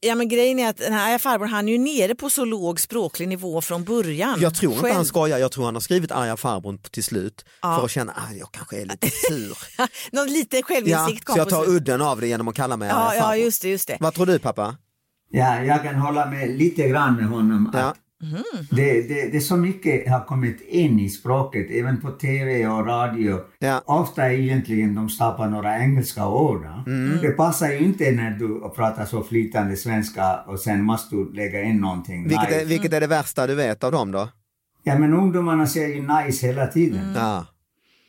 Ja 0.00 0.14
men 0.14 0.28
grejen 0.28 0.58
är 0.58 0.68
att 0.70 0.76
den 0.76 0.92
här 0.92 1.18
farbrorn 1.18 1.48
han 1.48 1.68
är 1.68 1.72
ju 1.72 1.78
nere 1.78 2.14
på 2.14 2.30
så 2.30 2.44
låg 2.44 2.80
språklig 2.80 3.28
nivå 3.28 3.60
från 3.60 3.84
början. 3.84 4.40
Jag 4.40 4.54
tror 4.54 4.72
inte 4.72 4.82
Själv. 4.84 4.94
han 4.96 5.04
skojar, 5.04 5.38
jag 5.38 5.52
tror 5.52 5.64
han 5.64 5.74
har 5.74 5.80
skrivit 5.80 6.12
arga 6.12 6.36
farbrorn 6.36 6.78
till 6.78 7.04
slut 7.04 7.44
Ja. 7.62 7.76
för 7.78 7.84
att 7.84 7.90
känna 7.90 8.12
att 8.12 8.36
jag 8.36 8.52
kanske 8.52 8.80
är 8.80 8.84
lite 8.86 9.10
sur. 9.10 9.58
Någon 10.16 10.26
liten 10.28 10.58
ja, 10.58 10.64
självinsikt 10.74 11.24
kom 11.24 11.34
så 11.34 11.40
jag 11.40 11.48
tar 11.48 11.68
udden 11.68 12.02
av 12.02 12.20
det 12.20 12.26
genom 12.26 12.48
att 12.48 12.54
kalla 12.54 12.76
mig 12.76 12.88
Ja, 12.88 12.94
arga 12.94 13.14
ja 13.16 13.22
farbror. 13.22 13.44
just 13.44 13.62
det, 13.62 13.68
just 13.68 13.88
det. 13.88 13.96
Vad 14.00 14.14
tror 14.14 14.26
du 14.26 14.38
pappa? 14.38 14.76
Ja, 15.30 15.62
jag 15.64 15.82
kan 15.82 15.94
hålla 15.94 16.26
med 16.26 16.58
lite 16.58 16.88
grann 16.88 17.16
med 17.16 17.26
honom. 17.26 17.70
Ja. 17.74 17.78
Att 17.80 17.96
det, 18.70 19.08
det, 19.08 19.28
det 19.32 19.36
är 19.36 19.40
så 19.40 19.56
mycket 19.56 20.08
har 20.10 20.24
kommit 20.24 20.60
in 20.60 21.00
i 21.00 21.08
språket, 21.08 21.70
även 21.70 22.00
på 22.00 22.10
tv 22.10 22.66
och 22.66 22.86
radio. 22.86 23.40
Ja. 23.58 23.82
Ofta 23.84 24.24
är 24.24 24.30
egentligen 24.30 24.94
de 24.94 25.08
stoppar 25.08 25.48
några 25.48 25.78
engelska 25.78 26.28
ord. 26.28 26.66
Mm. 26.86 27.18
Det 27.22 27.30
passar 27.30 27.68
ju 27.68 27.78
inte 27.78 28.10
när 28.10 28.30
du 28.30 28.70
pratar 28.76 29.04
så 29.04 29.22
flytande 29.22 29.76
svenska 29.76 30.36
och 30.46 30.60
sen 30.60 30.82
måste 30.82 31.16
du 31.16 31.32
lägga 31.32 31.62
in 31.62 31.80
någonting. 31.80 32.28
Vilket 32.28 32.48
nice. 32.48 32.60
är, 32.60 32.66
vilket 32.66 32.92
är 32.92 33.00
det 33.00 33.06
värsta 33.06 33.46
du 33.46 33.54
vet 33.54 33.84
av 33.84 33.92
dem 33.92 34.12
då? 34.12 34.28
Ja, 34.82 34.98
men 34.98 35.14
ungdomarna 35.14 35.66
säger 35.66 35.96
ju 35.96 36.02
nice 36.02 36.46
hela 36.46 36.66
tiden. 36.66 37.12
Ja. 37.14 37.46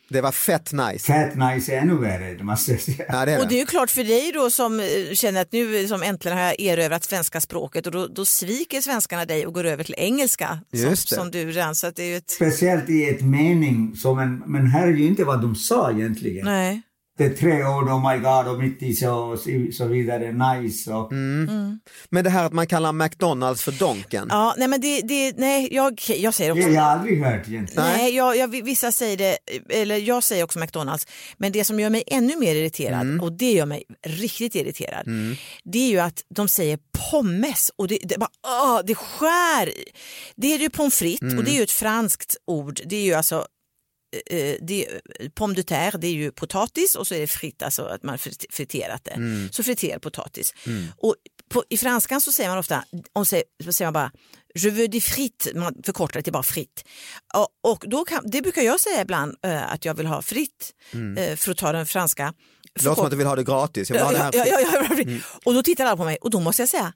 Det 0.09 0.21
var 0.21 0.31
fett 0.31 0.71
nice. 0.73 1.13
Fat 1.13 1.35
nice 1.35 1.75
är 1.75 1.81
ännu 1.81 1.97
värre, 1.97 2.43
måste 2.43 2.71
jag 2.71 2.81
säga. 2.81 3.05
Ja, 3.09 3.25
det 3.25 3.31
är 3.31 3.39
Och 3.39 3.47
det 3.47 3.55
är 3.55 3.59
ju 3.59 3.65
klart 3.65 3.89
för 3.91 4.03
dig 4.03 4.31
då 4.33 4.49
som 4.49 4.79
eh, 4.79 4.85
känner 5.13 5.41
att 5.41 5.51
nu 5.51 5.87
som 5.87 6.03
äntligen 6.03 6.37
har 6.37 6.45
jag 6.45 6.59
erövrat 6.59 7.03
svenska 7.03 7.41
språket 7.41 7.85
och 7.85 7.91
då, 7.91 8.07
då 8.07 8.25
sviker 8.25 8.81
svenskarna 8.81 9.25
dig 9.25 9.47
och 9.47 9.53
går 9.53 9.63
över 9.63 9.83
till 9.83 9.95
engelska 9.97 10.59
som, 10.71 10.79
Just 10.79 11.09
det. 11.09 11.15
som 11.15 11.31
du 11.31 11.51
redan 11.51 11.75
så 11.75 11.87
att 11.87 11.95
det 11.95 12.03
är 12.03 12.07
ju 12.07 12.17
ett... 12.17 12.29
Speciellt 12.29 12.89
i 12.89 13.09
ett 13.09 13.21
mening, 13.21 13.95
så 13.95 14.15
men, 14.15 14.43
men 14.45 14.67
här 14.67 14.87
är 14.87 14.91
ju 14.91 15.07
inte 15.07 15.23
vad 15.23 15.41
de 15.41 15.55
sa 15.55 15.91
egentligen. 15.91 16.45
Nej. 16.45 16.81
Det 17.17 17.25
är 17.25 17.29
tre 17.29 17.63
ord, 17.65 17.89
oh 17.89 18.11
my 18.11 18.17
god, 18.17 18.47
och 18.47 18.59
mitt 18.59 18.83
i 18.83 18.93
så, 18.93 19.37
så 19.73 19.85
vidare, 19.85 20.31
nice 20.31 20.93
och... 20.93 21.11
Mm. 21.11 21.79
Men 22.09 22.23
det 22.23 22.29
här 22.29 22.45
att 22.45 22.53
man 22.53 22.67
kallar 22.67 22.93
McDonalds 22.93 23.63
för 23.63 23.71
Donken. 23.71 24.27
Ja, 24.29 24.55
nej 24.57 24.67
men 24.67 24.81
det, 24.81 25.01
det 25.01 25.37
nej 25.37 25.69
jag, 25.71 26.01
jag 26.07 26.33
säger 26.33 26.51
också 26.51 26.67
Det 26.67 26.75
har 26.75 26.75
jag 26.75 26.83
aldrig 26.83 27.23
hört 27.23 27.47
egentligen. 27.47 27.83
Nej, 27.83 28.15
jag, 28.15 28.37
jag, 28.37 28.47
vissa 28.47 28.91
säger 28.91 29.17
det, 29.17 29.37
eller 29.69 29.97
jag 29.97 30.23
säger 30.23 30.43
också 30.43 30.59
McDonalds, 30.59 31.07
men 31.37 31.51
det 31.51 31.63
som 31.63 31.79
gör 31.79 31.89
mig 31.89 32.03
ännu 32.07 32.35
mer 32.35 32.55
irriterad, 32.55 33.01
Mm. 33.01 33.21
och 33.21 33.31
det 33.31 33.51
gör 33.51 33.65
mig 33.65 33.83
riktigt 34.07 34.55
irriterad, 34.55 35.05
det 35.63 35.79
är 35.79 35.89
ju 35.89 35.99
att 35.99 36.23
de 36.35 36.47
säger 36.47 36.79
pommes 37.11 37.71
och 37.75 37.87
det, 37.87 37.99
det, 38.03 38.17
bara, 38.17 38.29
åh, 38.47 38.79
det 38.85 38.95
skär 38.95 39.69
i. 39.69 39.83
Det 40.35 40.53
är 40.53 40.59
ju 40.59 40.69
pommes 40.69 40.95
frites 40.97 41.37
och 41.37 41.43
det 41.43 41.51
är 41.51 41.55
ju 41.55 41.63
ett 41.63 41.71
franskt 41.71 42.37
ord, 42.47 42.81
det 42.85 42.95
är 42.95 43.03
ju 43.03 43.13
alltså 43.13 43.45
det, 44.61 44.87
pomme 45.35 45.53
de 45.55 45.63
terre, 45.63 45.97
det 45.97 46.07
är 46.07 46.11
ju 46.11 46.31
potatis 46.31 46.95
och 46.95 47.07
så 47.07 47.15
är 47.15 47.19
det 47.19 47.27
fritt, 47.27 47.61
alltså 47.63 47.85
att 47.85 48.03
man 48.03 48.17
frit- 48.17 48.45
friterat 48.49 49.03
det. 49.03 49.49
Så 49.51 49.63
friterad 49.63 50.01
potatis. 50.01 50.53
Och 50.97 51.15
på, 51.49 51.63
I 51.69 51.77
franskan 51.77 52.21
så 52.21 52.31
säger 52.31 52.49
man 52.49 52.57
ofta, 52.59 52.83
om 53.13 53.25
säger, 53.25 53.43
så 53.63 53.73
säger 53.73 53.87
man 53.87 53.93
bara 53.93 54.11
je 54.55 54.69
veux 54.69 54.87
des 54.87 55.05
frites, 55.05 55.53
man 55.55 55.75
förkortar 55.85 56.19
det 56.19 56.23
till 56.23 56.33
bara 56.33 56.43
fritt. 56.43 56.83
Och, 57.33 57.71
och 57.71 57.83
då 57.87 58.05
kan, 58.05 58.23
det 58.31 58.41
brukar 58.41 58.61
jag 58.61 58.79
säga 58.79 59.01
ibland 59.01 59.35
eh, 59.45 59.71
att 59.73 59.85
jag 59.85 59.93
vill 59.93 60.05
ha 60.05 60.21
fritt 60.21 60.73
eh, 61.17 61.35
för 61.35 61.51
att 61.51 61.57
ta 61.57 61.71
den 61.71 61.85
franska. 61.85 62.33
Det 62.73 62.83
låter 62.83 62.95
som 62.95 63.05
att 63.05 63.11
du 63.11 63.17
vill 63.17 63.27
ha 63.27 63.35
det 63.35 63.43
gratis. 63.43 63.89
Jag 63.89 63.95
vill 63.97 64.05
ha 64.05 64.11
det 64.11 64.17
här. 64.17 64.31
ja, 64.33 64.45
ja, 64.47 64.59
ja, 64.61 65.03
ja. 65.07 65.19
Och 65.45 65.53
då 65.53 65.63
tittar 65.63 65.85
alla 65.85 65.97
på 65.97 66.03
mig 66.05 66.17
och 66.21 66.29
då 66.29 66.39
måste 66.39 66.61
jag 66.61 66.69
säga 66.69 66.93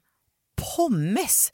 pommes. 0.76 1.52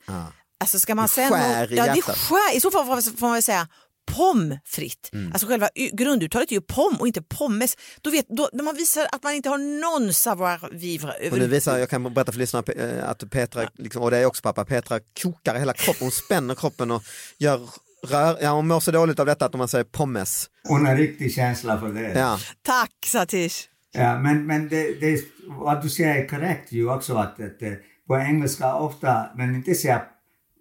Alltså 0.61 0.79
ska 0.81 0.95
man 0.95 1.05
Det 1.07 1.09
säga 1.12 1.29
skär 1.31 1.61
något- 1.62 1.71
i 1.73 1.77
ja, 1.77 1.95
det 1.95 2.03
skär. 2.03 2.57
I 2.57 2.61
så 2.61 2.71
fall 2.71 3.03
får 3.03 3.27
man- 3.29 3.43
säga 3.43 3.69
pommes 4.17 4.59
frites. 4.65 5.12
Mm. 5.12 5.33
Alltså 5.33 5.47
själva 5.49 5.69
grunduttalet 5.93 6.50
är 6.50 6.55
ju 6.55 6.61
pom 6.61 6.97
och 7.00 7.07
inte 7.07 7.23
pommes. 7.23 7.77
Då 8.00 8.11
vet, 8.11 8.27
då, 8.29 8.49
när 8.53 8.65
man 8.65 8.77
visar 8.77 9.07
att 9.12 9.23
man 9.23 9.33
inte 9.33 9.49
har 9.49 9.59
någon 9.59 10.12
savoir 10.12 10.69
vivre 10.73 11.12
Och 11.12 11.38
nu 11.38 11.45
över 11.45 11.47
visar, 11.47 11.79
jag 11.79 11.91
kan 11.91 12.15
berätta 12.15 12.33
för 12.33 12.38
lyssnarna 12.38 12.73
eh, 12.73 13.09
att 13.11 13.31
Petra, 13.31 13.69
liksom, 13.75 14.03
och 14.03 14.11
det 14.11 14.19
är 14.19 14.25
också 14.25 14.43
pappa, 14.43 14.65
Petra 14.65 15.00
kokar 15.23 15.59
hela 15.59 15.73
kroppen, 15.73 16.00
hon 16.00 16.11
spänner 16.11 16.55
kroppen 16.55 16.91
och 16.91 17.03
gör 17.38 17.69
rör, 18.07 18.38
ja 18.41 18.50
hon 18.50 18.69
mår 18.69 18.81
så 18.81 18.91
dåligt 18.91 19.21
av 19.21 19.27
detta 19.27 19.47
att 19.47 19.55
man 19.55 19.69
säger 19.69 19.85
pommes. 19.85 20.50
Hon 20.69 20.87
har 20.87 20.97
riktig 20.97 21.35
känsla 21.35 21.80
för 21.80 21.89
det. 21.89 22.19
Ja. 22.19 22.39
Tack 22.63 22.93
Satish. 23.06 23.69
Ja, 23.93 24.19
men 24.19 24.47
men 24.47 24.69
det, 24.69 25.00
det, 25.00 25.21
vad 25.47 25.82
du 25.82 25.91
säger 25.91 26.25
är 26.25 26.28
korrekt 26.28 26.73
ju 26.73 26.91
också 26.91 27.15
att, 27.15 27.41
att 27.41 27.63
eh, 27.63 27.73
på 28.06 28.17
engelska 28.17 28.75
ofta, 28.75 29.26
men 29.37 29.54
inte 29.54 29.75
säga 29.75 30.02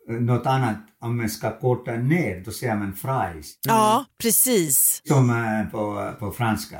något 0.08 0.46
annat, 0.46 0.78
om 1.00 1.17
man 1.17 1.30
ska 1.30 1.60
korta 1.60 1.91
ner, 1.91 2.41
då 2.46 2.52
säger 2.52 2.76
man 2.76 2.93
fries. 2.93 3.54
Ja, 3.67 4.06
precis. 4.22 5.02
Som 5.06 5.30
eh, 5.30 5.72
på, 5.72 6.12
på 6.20 6.32
franska. 6.32 6.80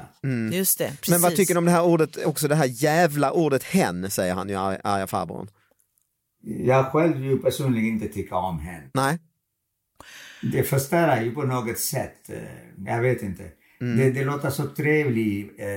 Just 0.52 0.78
det. 0.78 0.88
Precis. 0.90 1.10
Men 1.10 1.22
vad 1.22 1.36
tycker 1.36 1.54
du 1.54 1.58
om 1.58 1.66
det 1.66 1.72
här 1.72 1.84
ordet, 1.84 2.26
också 2.26 2.48
det 2.48 2.56
här 2.56 2.70
jävla 2.84 3.32
ordet 3.32 3.64
hen, 3.64 4.12
säger 4.12 4.34
han 4.34 4.50
ju, 4.50 4.56
arga 4.56 5.08
farbrorn. 5.08 5.48
Jag 6.44 6.86
själv 6.86 7.26
ju 7.26 7.38
personligen 7.38 7.88
inte 7.94 8.08
tycker 8.08 8.36
om 8.36 8.60
hen. 8.60 8.82
Nej, 8.94 9.20
Det 10.54 10.64
förstör 10.64 11.22
ju 11.22 11.32
på 11.32 11.44
något 11.44 11.78
sätt. 11.78 12.30
eh, 12.30 12.38
Jag 12.86 13.02
vet 13.02 13.22
inte. 13.22 13.44
Det, 13.80 14.12
det 14.12 14.24
låter 14.24 14.50
så 14.50 14.68
trevligt. 14.68 15.60
Eh, 15.60 15.68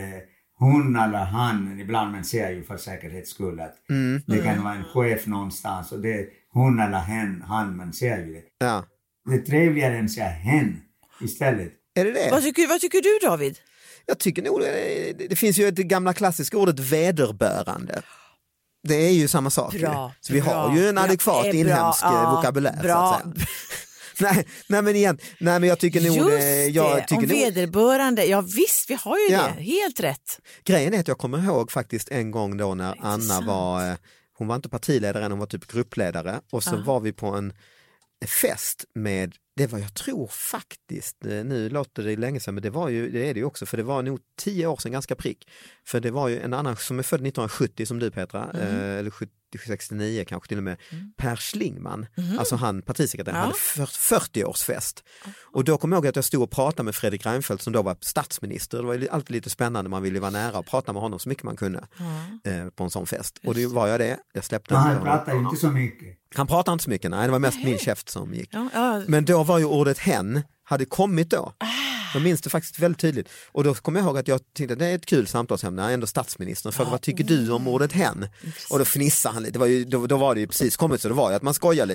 hon 0.59 0.97
eller 0.97 1.19
han, 1.25 1.81
ibland 1.81 2.13
man 2.13 2.25
säger 2.25 2.51
ju 2.51 2.63
för 2.65 2.77
säkerhets 2.77 3.31
skull 3.31 3.61
att 3.61 3.75
det 4.27 4.39
kan 4.43 4.65
vara 4.65 4.75
en 4.75 4.85
chef 4.85 5.27
någonstans 5.27 5.93
och 5.93 6.01
det 6.01 6.27
hon 6.53 6.81
eller 6.81 6.99
hen, 6.99 7.45
han, 7.49 7.77
man 7.77 7.93
säger 7.93 8.27
ju 8.27 8.33
det. 8.35 8.43
ja. 8.59 8.85
Det 9.29 9.35
är 9.35 9.39
trevligare 9.39 9.97
än 9.99 10.05
att 10.05 10.11
säga 10.11 10.29
hen 10.29 10.81
istället. 11.21 11.73
Är 11.95 12.05
det 12.05 12.13
det? 12.13 12.29
Vad 12.31 12.43
tycker, 12.43 12.69
vad 12.69 12.81
tycker 12.81 13.01
du 13.03 13.27
David? 13.29 13.59
Jag 14.07 14.19
tycker 14.19 14.43
nog 14.43 14.61
det, 14.61 15.13
det 15.29 15.37
finns 15.37 15.59
ju 15.59 15.71
det 15.71 15.83
gamla 15.83 16.13
klassiska 16.15 16.57
ordet 16.59 16.79
vederbörande. 16.79 18.03
Det 18.89 18.95
är 18.95 19.11
ju 19.13 19.29
samma 19.29 19.51
sak. 19.51 19.75
Bra, 19.75 20.13
så 20.21 20.33
vi 20.33 20.41
bra. 20.41 20.53
har 20.55 20.77
ju 20.77 20.89
en 20.89 20.99
adekvat 20.99 21.43
bra, 21.43 21.53
inhemsk 21.53 22.05
eh, 22.05 22.11
ja, 22.13 22.35
vokabulär. 22.37 22.83
bra. 22.83 23.23
Så 23.25 23.29
att 23.29 23.37
säga. 23.39 23.47
nej, 24.35 24.47
nej 24.69 24.83
men 24.83 24.97
igen, 24.97 25.19
nej 25.41 25.61
men 25.61 25.69
jag 25.69 25.79
tycker 25.79 26.01
nog, 26.01 26.17
Just 26.17 26.31
eh, 26.31 26.45
jag 26.67 26.97
det, 26.97 27.01
tycker 27.01 27.17
om 27.17 27.23
nog 27.23 27.29
vederbörande. 27.39 28.25
Ja 28.25 28.41
visst, 28.41 28.91
vi 28.91 28.95
har 28.95 29.17
ju 29.19 29.35
Ja. 29.35 29.49
det. 29.57 29.63
Helt 29.63 30.01
rätt. 30.01 30.41
Grejen 30.65 30.95
är 30.95 31.01
att 31.01 31.09
jag 31.09 31.19
kommer 31.19 31.45
ihåg 31.45 31.73
faktiskt 31.73 32.09
en 32.09 32.31
gång 32.31 32.57
då 32.57 32.75
när 32.75 32.95
Anna 33.01 33.41
var, 33.41 33.89
eh, 33.91 33.97
hon 34.41 34.49
var 34.49 34.57
inte 34.57 34.69
partiledare 34.69 35.25
hon 35.31 35.39
var 35.39 35.47
typ 35.47 35.67
gruppledare. 35.67 36.41
Och 36.51 36.63
så 36.63 36.77
var 36.77 37.01
vi 37.01 37.13
på 37.13 37.27
en 37.27 37.53
fest 38.43 38.85
med, 38.95 39.35
det 39.61 39.67
var 39.67 39.79
jag 39.79 39.95
tror 39.95 40.27
faktiskt, 40.27 41.27
eh, 41.27 41.45
nu 41.45 41.69
låter 41.69 42.03
det 42.03 42.17
länge 42.17 42.41
sedan 42.41 42.55
men 42.55 42.63
det 42.63 42.71
var 42.71 42.89
ju, 42.89 43.11
det 43.11 43.29
är 43.29 43.35
det 43.35 43.41
ju 43.41 43.47
också 43.47 43.67
för 43.67 43.77
det 43.77 43.83
var 43.83 44.03
nog 44.03 44.21
tio 44.39 44.67
år 44.67 44.77
sedan 44.77 44.93
ganska 44.93 45.15
prick. 45.15 45.49
För 45.87 46.01
det 46.01 46.11
var 46.11 46.29
ju 46.29 46.41
en 46.41 46.55
annan 46.55 46.77
som 46.77 46.99
är 46.99 47.03
född 47.03 47.21
1970 47.21 47.87
som 47.87 47.99
du 47.99 48.11
Petra, 48.11 48.51
eh, 48.55 48.99
eller 48.99 49.11
70, 49.11 49.33
69 49.67 50.25
kanske 50.29 50.49
till 50.49 50.59
och 50.59 50.65
med, 50.65 50.77
Per 51.17 51.37
Schlingman, 51.37 52.07
alltså 52.39 52.57
han 52.57 52.83
partisekreteraren, 52.83 53.41
hade 53.41 53.55
för, 53.55 53.87
40-årsfest. 53.87 55.03
Och 55.43 55.65
då 55.65 55.79
kommer 55.79 55.97
jag 55.97 56.05
ihåg 56.05 56.09
att 56.09 56.17
jag 56.17 56.25
stod 56.25 56.43
och 56.43 56.51
pratade 56.51 56.85
med 56.85 56.95
Fredrik 56.95 57.27
Reinfeldt 57.27 57.63
som 57.63 57.73
då 57.73 57.83
var 57.83 57.97
statsminister, 58.01 58.79
det 58.79 58.85
var 58.85 58.95
ju 58.95 59.09
alltid 59.09 59.31
lite 59.31 59.51
spännande, 59.51 59.91
man 59.91 60.03
ville 60.03 60.17
ju 60.17 60.21
vara 60.21 60.31
nära 60.31 60.59
och 60.59 60.67
prata 60.67 60.93
med 60.93 61.03
honom 61.03 61.19
så 61.19 61.29
mycket 61.29 61.45
man 61.45 61.57
kunde 61.57 61.79
eh, 62.45 62.69
på 62.69 62.85
en 62.85 62.91
sån 62.91 63.07
fest. 63.07 63.41
Och 63.45 63.55
det 63.55 63.67
var 63.67 63.87
jag 63.87 64.01
det, 64.01 64.19
jag 64.33 64.45
släppte 64.45 64.75
Men 64.75 64.97
inte 64.97 65.11
han 65.11 65.39
ju 65.39 65.45
inte 65.45 65.61
så 65.61 65.71
mycket. 65.71 66.17
Han 66.35 66.47
pratade 66.47 66.73
inte 66.73 66.85
så 66.85 66.91
mycket, 66.91 67.11
nej 67.11 67.27
det 67.27 67.33
var 67.33 67.39
mest 67.39 67.65
min 67.65 67.79
käft 67.79 68.09
som 68.09 68.35
gick. 68.35 68.49
Ja, 68.53 68.69
ja. 68.75 69.03
Men 69.07 69.25
då 69.25 69.43
var 69.51 69.59
ju 69.59 69.65
ordet 69.65 69.99
hen, 69.99 70.43
hade 70.65 70.85
kommit 70.85 71.31
då. 71.31 71.53
Jag 72.15 72.23
minns 72.23 72.41
det 72.41 72.51
faktiskt 72.51 72.79
väldigt 72.79 73.01
tydligt. 73.01 73.29
Och 73.53 73.65
då 73.65 73.75
kommer 73.75 74.01
jag 74.01 74.07
ihåg 74.07 74.19
att 74.19 74.29
jag 74.29 74.41
tänkte 74.57 74.75
det 74.75 74.87
är 74.87 74.95
ett 74.95 75.07
kul 75.07 75.27
samtalsämne, 75.27 75.93
ändå 75.93 76.07
statsministern, 76.07 76.73
för 76.73 76.85
vad 76.85 77.01
tycker 77.01 77.25
du 77.25 77.51
om 77.51 77.69
ordet 77.69 77.93
hen? 77.93 78.27
Och 78.71 78.79
då 78.79 78.85
fnissade 78.85 79.35
han 79.35 79.43
lite, 79.43 79.53
det 79.53 79.59
var 79.59 79.67
ju, 79.67 79.85
då, 79.85 80.07
då 80.07 80.17
var 80.17 80.35
det 80.35 80.41
ju 80.41 80.47
precis 80.47 80.77
kommit 80.77 81.01
så 81.01 81.09
det 81.09 81.15
var 81.15 81.31
ju 81.31 81.37
att 81.37 81.43
man 81.43 81.55
skojar 81.55 81.87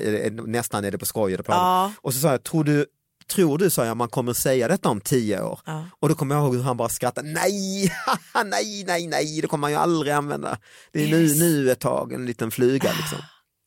nästan 0.47 0.85
är 0.85 0.91
det 0.91 0.97
på 0.97 1.05
skoj. 1.05 1.33
eller 1.33 1.43
på. 1.43 1.53
Och 2.01 2.13
så 2.13 2.19
sa 2.19 2.31
jag, 2.31 2.43
tror 2.43 2.63
du 2.63 2.85
Tror 3.27 3.57
du, 3.57 3.69
sa 3.69 3.85
jag, 3.85 3.97
man 3.97 4.09
kommer 4.09 4.33
säga 4.33 4.67
detta 4.67 4.89
om 4.89 5.01
tio 5.01 5.41
år? 5.41 5.59
Och 5.99 6.09
då 6.09 6.15
kommer 6.15 6.35
jag 6.35 6.43
ihåg 6.43 6.55
hur 6.55 6.63
han 6.63 6.77
bara 6.77 6.89
skrattade, 6.89 7.29
nej, 7.29 7.91
nej, 8.45 8.83
nej, 8.87 9.07
nej, 9.07 9.41
det 9.41 9.47
kommer 9.47 9.61
man 9.61 9.71
ju 9.71 9.77
aldrig 9.77 10.13
använda. 10.13 10.57
Det 10.91 11.03
är 11.03 11.07
nu, 11.07 11.35
nu 11.35 11.71
ett 11.71 11.79
tag, 11.79 12.13
en 12.13 12.25
liten 12.25 12.51
fluga 12.51 12.91
liksom. 12.97 13.17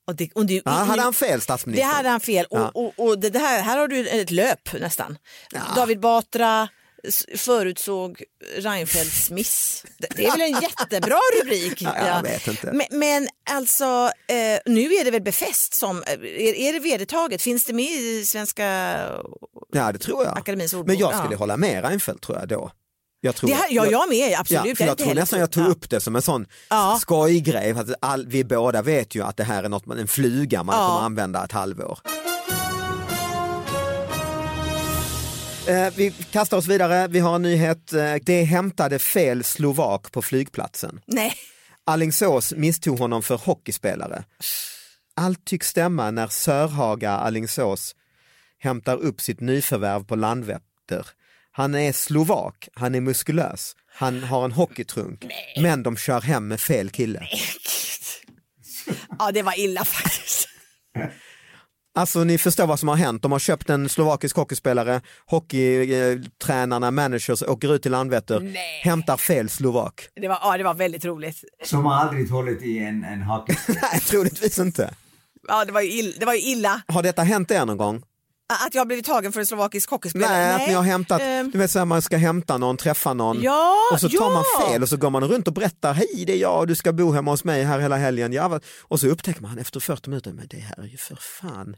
Och 0.08 0.16
det, 0.16 0.30
och 0.34 0.46
det, 0.46 0.62
Ja, 0.64 0.70
hade 0.70 1.02
han 1.02 1.14
fel 1.14 1.38
Det 1.38 1.42
statsministern? 1.44 1.90
hade 1.90 2.08
han 2.08 2.20
fel. 2.20 2.46
Ja. 2.50 2.70
Och, 2.74 2.86
och, 2.98 3.06
och 3.08 3.18
det, 3.18 3.30
det 3.30 3.38
här, 3.38 3.62
här 3.62 3.78
har 3.78 3.88
du 3.88 4.08
ett 4.08 4.30
löp 4.30 4.72
nästan. 4.80 5.18
David 5.76 6.00
Batra 6.00 6.68
förutsåg 7.36 8.22
Reinfeldts 8.56 9.30
miss. 9.30 9.84
Det, 9.98 10.08
det 10.16 10.26
är 10.26 10.30
väl 10.32 10.40
en 10.40 10.60
jättebra 10.60 11.18
rubrik? 11.42 11.82
Ja. 11.82 12.22
Men, 12.72 12.86
men 12.90 13.28
alltså, 13.50 14.10
eh, 14.28 14.58
nu 14.66 14.80
är 14.94 15.04
det 15.04 15.10
väl 15.10 15.22
befäst 15.22 15.74
som, 15.74 16.02
är, 16.06 16.24
är 16.56 16.72
det 16.72 16.78
vedertaget? 16.78 17.42
Finns 17.42 17.64
det 17.64 17.72
med 17.72 17.84
i 17.90 18.24
Svenska 18.26 18.64
Ja, 19.72 19.92
det 19.92 19.98
tror 19.98 20.24
jag. 20.24 20.38
Akademins 20.38 20.72
ordbok? 20.74 20.86
Men 20.86 20.98
jag 20.98 21.14
skulle 21.18 21.34
Ja. 21.34 21.38
hålla 21.38 21.56
med 21.56 21.84
Reinfeldt 21.84 22.22
tror 22.22 22.38
jag 22.38 22.48
då. 22.48 22.70
Jag 23.20 23.34
tror, 23.36 23.50
Det 23.50 23.54
här, 23.56 23.66
ja, 23.70 23.86
jag 23.86 24.08
med, 24.08 24.38
absolut. 24.40 24.50
Ja, 24.50 24.86
jag 24.86 24.92
inte 24.92 25.04
tror 25.04 25.14
nästan 25.14 25.40
jag 25.40 25.50
tog 25.50 25.64
ja. 25.64 25.68
upp 25.68 25.90
det 25.90 26.00
som 26.00 26.16
en 26.16 26.22
sån 26.22 26.46
Ja. 26.70 26.98
skojgrej. 27.00 27.74
För 27.74 27.80
att 27.80 27.94
all, 28.00 28.26
vi 28.26 28.44
båda 28.44 28.82
vet 28.82 29.14
ju 29.14 29.22
att 29.24 29.36
det 29.36 29.44
här 29.44 29.62
är 29.64 29.68
något, 29.68 29.86
man- 29.86 29.98
en 29.98 30.08
fluga 30.08 30.62
man 30.62 30.76
Ja. 30.80 30.86
kommer 30.88 31.00
använda 31.06 31.44
ett 31.44 31.52
halvår. 31.52 31.98
Eh, 35.68 35.92
vi 35.96 36.10
kastar 36.32 36.56
oss 36.56 36.66
vidare, 36.66 37.08
vi 37.08 37.18
har 37.18 37.34
en 37.34 37.42
nyhet. 37.42 37.92
Eh, 37.92 38.14
det 38.22 38.42
hämtade 38.44 38.98
fel 38.98 39.44
slovak 39.44 40.12
på 40.12 40.22
flygplatsen. 40.22 41.00
Nej. 41.06 41.34
Allingsås 41.84 42.52
misstog 42.56 42.98
honom 42.98 43.22
för 43.22 43.36
hockeyspelare. 43.36 44.24
Allt 45.16 45.44
tycks 45.44 45.68
stämma 45.68 46.10
när 46.10 46.26
Sörhaga 46.28 47.10
Allingsås 47.10 47.94
hämtar 48.58 48.96
upp 48.96 49.20
sitt 49.20 49.40
nyförvärv 49.40 50.04
på 50.04 50.16
Landvetter. 50.16 51.06
Han 51.58 51.74
är 51.74 51.92
slovak, 51.92 52.68
han 52.74 52.94
är 52.94 53.00
muskulös, 53.00 53.76
han 53.94 54.22
har 54.22 54.44
en 54.44 54.52
hockeytrunk, 54.52 55.24
men 55.62 55.82
de 55.82 55.96
kör 55.96 56.20
hem 56.20 56.48
med 56.48 56.60
fel 56.60 56.90
kille. 56.90 57.28
Ja, 59.18 59.30
det 59.32 59.42
var 59.42 59.58
illa 59.58 59.84
faktiskt. 59.84 60.48
Alltså 61.94 62.24
ni 62.24 62.38
förstår 62.38 62.66
vad 62.66 62.80
som 62.80 62.88
har 62.88 62.96
hänt. 62.96 63.22
De 63.22 63.32
har 63.32 63.38
köpt 63.38 63.70
en 63.70 63.88
slovakisk 63.88 64.36
hockeyspelare, 64.36 65.00
hockeytränarna, 65.26 66.90
managers 66.90 67.42
åker 67.42 67.74
ut 67.74 67.82
till 67.82 67.92
Landvetter, 67.92 68.40
Nej. 68.40 68.80
hämtar 68.84 69.16
fel 69.16 69.48
slovak. 69.48 70.08
Det 70.20 70.28
var, 70.28 70.38
ja, 70.42 70.56
det 70.58 70.64
var 70.64 70.74
väldigt 70.74 71.04
roligt. 71.04 71.44
Som 71.64 71.84
har 71.84 71.94
aldrig 71.94 72.30
hållit 72.30 72.62
i 72.62 72.78
en, 72.78 73.04
en 73.04 73.22
hockey. 73.22 73.54
Nej, 73.68 74.00
troligtvis 74.00 74.58
inte. 74.58 74.94
Ja, 75.48 75.64
det 75.64 75.72
var 75.72 75.80
ju 75.80 75.90
illa. 75.92 76.12
Det 76.20 76.26
var 76.26 76.34
ju 76.34 76.40
illa. 76.40 76.82
Har 76.88 77.02
detta 77.02 77.22
hänt 77.22 77.50
er 77.50 77.64
någon 77.66 77.76
gång? 77.76 78.02
Att 78.66 78.74
jag 78.74 78.80
har 78.80 78.86
blivit 78.86 79.04
tagen 79.04 79.32
för 79.32 79.40
en 79.40 79.46
slovakisk 79.46 79.90
hockeyspelare? 79.90 80.30
Nej, 80.30 80.54
att 80.62 80.68
ni 80.68 80.74
har 80.74 80.82
hämtat, 80.82 81.20
Ehm, 81.20 81.50
du 81.50 81.58
vet 81.58 81.70
så 81.70 81.78
här, 81.78 81.86
man 81.86 82.02
ska 82.02 82.16
hämta 82.16 82.58
någon, 82.58 82.76
träffa 82.76 83.14
någon 83.14 83.42
Ja, 83.42 83.74
och 83.92 84.00
så 84.00 84.08
tar 84.08 84.30
man 84.34 84.44
ja. 84.60 84.66
fel 84.68 84.82
och 84.82 84.88
så 84.88 84.96
går 84.96 85.10
man 85.10 85.24
runt 85.24 85.46
och 85.48 85.54
berättar, 85.54 85.94
hej 85.94 86.24
det 86.26 86.32
är 86.32 86.36
jag, 86.36 86.68
du 86.68 86.74
ska 86.74 86.92
bo 86.92 87.12
hemma 87.12 87.30
hos 87.30 87.44
mig 87.44 87.64
här 87.64 87.78
hela 87.78 87.96
helgen. 87.96 88.32
Ja, 88.32 88.60
och 88.82 89.00
så 89.00 89.06
upptäcker 89.08 89.42
man 89.42 89.58
efter 89.58 89.80
40 89.80 90.10
minuter, 90.10 90.32
men 90.32 90.46
det 90.48 90.56
här 90.56 90.82
är 90.82 90.86
ju 90.86 90.96
för 90.96 91.16
fan 91.20 91.76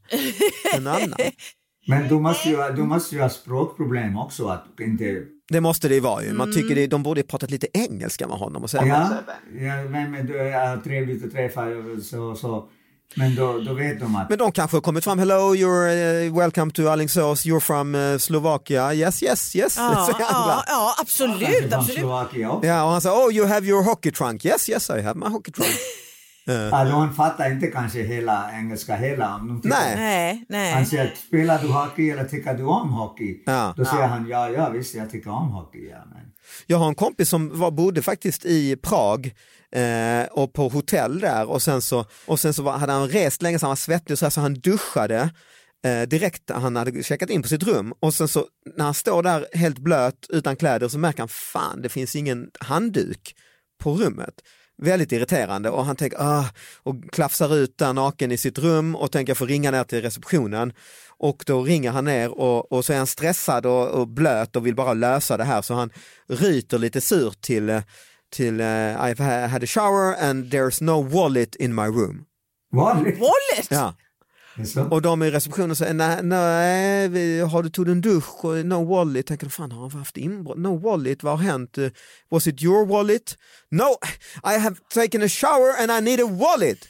en 0.77 0.87
annan. 0.87 1.13
Men 1.87 2.09
du 2.09 2.15
måste, 2.15 2.49
ju, 2.49 2.57
du 2.77 2.83
måste 2.83 3.15
ju 3.15 3.21
ha 3.23 3.29
språkproblem 3.29 4.17
också. 4.19 4.47
Att 4.49 4.65
inte... 4.81 5.23
Det 5.49 5.61
måste 5.61 5.89
det 5.89 5.95
ju 5.95 6.01
vara 6.01 6.23
ju, 6.25 6.33
man 6.33 6.51
Mm. 6.51 6.63
tycker 6.63 6.75
det, 6.75 6.87
de 6.87 7.03
borde 7.03 7.21
ju 7.21 7.27
pratat 7.27 7.51
lite 7.51 7.67
engelska 7.73 8.29
med 8.29 8.37
honom 8.37 8.65
och 8.65 8.71
Ja, 8.73 8.83
ja 9.61 9.83
men, 9.89 10.11
men 10.11 10.27
du 10.27 10.39
är 10.39 10.77
trevligt 10.77 11.25
att 11.25 11.33
träffa 11.33 11.67
så, 12.03 12.35
så. 12.35 12.69
Men 13.15 13.35
då, 13.35 13.59
då 13.59 13.75
vet 13.75 14.01
de 14.01 14.17
att... 14.17 14.29
Men 14.29 14.39
de 14.39 14.53
kanske 14.53 14.77
har 14.77 14.83
kommit 14.83 15.05
fram, 15.05 15.19
hello, 15.19 15.55
you're 15.55 16.27
uh, 16.27 16.39
welcome 16.39 16.73
to 16.73 16.89
Alingsås, 16.89 17.47
you're 17.47 17.61
from 17.61 17.95
uh, 17.95 18.19
Slovakia, 18.19 18.95
yes, 18.95 19.23
yes, 19.23 19.57
yes. 19.57 19.77
Ja, 19.77 20.07
säger 20.13 20.21
ja, 20.31 20.65
ja, 20.67 20.95
absolut. 20.99 21.73
absolut. 21.73 22.63
Ja, 22.63 22.85
och 22.85 22.91
han 22.91 23.01
sa, 23.01 23.27
oh 23.27 23.35
you 23.35 23.47
have 23.47 23.67
your 23.67 23.85
hockey 23.85 24.11
trunk, 24.11 24.45
yes, 24.45 24.69
yes 24.69 24.91
I 24.91 25.03
have 25.03 25.15
my 25.19 25.27
hockey 25.27 25.53
trunk. 25.53 25.71
Ja, 26.45 26.85
de 26.85 27.15
fattar 27.15 27.53
inte 27.53 27.67
kanske 27.67 28.03
hela 28.03 28.51
engelska 28.53 28.97
hela. 28.97 29.35
Om 29.35 29.61
de 29.63 29.69
Nej. 29.69 29.97
Nej, 29.97 30.45
nej. 30.49 30.73
Han 30.73 30.87
säger, 30.87 31.15
spelar 31.29 31.59
du 31.63 31.69
hockey 31.69 32.11
eller 32.11 32.25
tycker 32.25 32.55
du 32.55 32.65
om 32.65 32.93
hockey? 32.93 33.43
Ja. 33.47 33.75
Då 33.77 33.85
säger 33.85 34.07
han, 34.07 34.29
ja, 34.29 34.51
ja 34.51 34.69
visst 34.69 34.95
jag 34.95 35.11
tycker 35.11 35.31
om 35.31 35.51
hockey. 35.51 35.89
Ja, 35.91 35.99
men. 36.15 36.23
Jag 36.67 36.79
har 36.79 36.89
en 36.89 36.95
kompis 36.95 37.29
som 37.29 37.59
var, 37.59 37.71
bodde 37.71 38.03
faktiskt 38.03 38.45
i 38.45 38.77
Prag 38.77 39.35
eh, 39.77 40.27
och 40.31 40.53
på 40.53 40.69
hotell 40.69 41.21
där 41.21 41.51
och 41.51 41.63
sen 41.63 41.83
så, 41.83 42.05
och 42.27 42.41
sen 42.41 42.55
så 42.55 42.63
var, 42.63 42.79
hade 42.79 42.93
han 42.93 43.09
rest 43.09 43.43
länge 43.43 43.59
så 43.59 43.67
han 43.67 43.71
var 43.71 43.77
svettig 43.77 44.19
så, 44.19 44.25
här, 44.25 44.31
så 44.31 44.41
han 44.41 44.55
duschade 44.55 45.31
eh, 45.85 46.03
direkt 46.03 46.51
han 46.51 46.77
hade 46.77 47.03
checkat 47.03 47.31
in 47.31 47.43
på 47.43 47.49
sitt 47.49 47.63
rum. 47.63 47.95
Och 48.01 48.15
sen 48.15 48.29
så 48.29 48.47
när 48.77 48.85
han 48.85 48.95
står 48.95 49.23
där 49.23 49.47
helt 49.53 49.79
blöt 49.79 50.27
utan 50.29 50.57
kläder 50.57 50.89
så 50.89 50.99
märker 50.99 51.19
han 51.19 51.29
fan 51.29 51.83
det 51.83 51.89
finns 51.89 52.17
ingen 52.17 52.51
handduk 52.61 53.35
på 53.83 53.95
rummet. 53.95 54.35
Väldigt 54.83 55.13
irriterande 55.13 55.71
och 55.71 55.85
han 55.85 55.97
tänker 55.97 56.19
ah, 56.21 56.45
och 56.83 57.13
klafsar 57.13 57.57
ut 57.57 57.79
där 57.79 57.93
naken 57.93 58.33
i 58.33 58.37
sitt 58.37 58.59
rum 58.59 58.97
och 58.97 59.13
tänker 59.13 59.31
jag 59.31 59.39
får 59.39 59.47
ringa 59.47 59.71
ner 59.71 59.85
till 59.85 60.03
receptionen. 60.03 60.73
Och 61.19 61.43
då 61.47 61.63
ringer 61.63 61.91
han 61.91 62.05
ner 62.05 62.39
och, 62.39 62.73
och 62.73 62.85
så 62.85 62.93
är 62.93 62.99
han 62.99 63.07
stressad 63.07 63.67
och, 63.67 63.89
och 63.89 64.09
blöt 64.09 64.57
och 64.57 64.67
vill 64.67 64.75
bara 64.75 64.95
lösa 64.95 65.37
det 65.37 65.45
här. 65.45 65.63
Så 65.63 65.75
han 65.75 65.91
ryter 66.29 66.79
lite 66.79 67.01
surt 67.01 67.41
till, 67.41 67.69
eh, 67.69 67.83
till 68.31 68.61
uh, 68.61 68.67
I've 69.05 69.19
ha- 69.19 69.47
had 69.49 69.63
a 69.63 69.67
shower 69.67 70.15
and 70.21 70.51
there's 70.51 70.81
no 70.85 71.01
wallet 71.09 71.57
in 71.57 71.75
my 71.75 71.87
room. 71.87 72.25
Vanligt. 72.73 73.19
Wallet? 73.19 73.67
Ja. 73.71 73.95
Och 74.91 75.03
de 75.03 75.23
i 75.23 75.31
receptionen 75.31 75.77
säger 75.77 75.95
nej, 75.95 76.23
nej 76.23 77.09
vi- 77.09 77.41
har 77.41 77.63
du 77.63 77.71
tagit 77.71 77.89
en 77.91 78.01
dusch 78.01 78.45
och 78.45 78.67
no 78.67 78.85
wallet? 78.85 79.27
Tänker 79.27 79.47
de, 79.47 79.51
fan 79.51 79.73
har 79.73 79.81
han 79.91 79.99
haft 79.99 80.17
inbrott? 80.17 80.59
No 80.59 80.79
wallet, 80.79 81.23
vad 81.23 81.39
har 81.39 81.45
hänt? 81.45 81.79
Eh, 81.79 81.91
Was 82.31 82.47
it 82.47 82.63
your 82.63 82.87
wallet? 82.87 83.37
No, 83.71 83.97
I 84.45 84.59
have 84.59 84.77
taken 84.95 85.23
a 85.23 85.29
shower 85.29 85.73
and 85.83 85.91
I 85.91 86.01
need 86.11 86.21
a 86.21 86.27
wallet. 86.31 86.79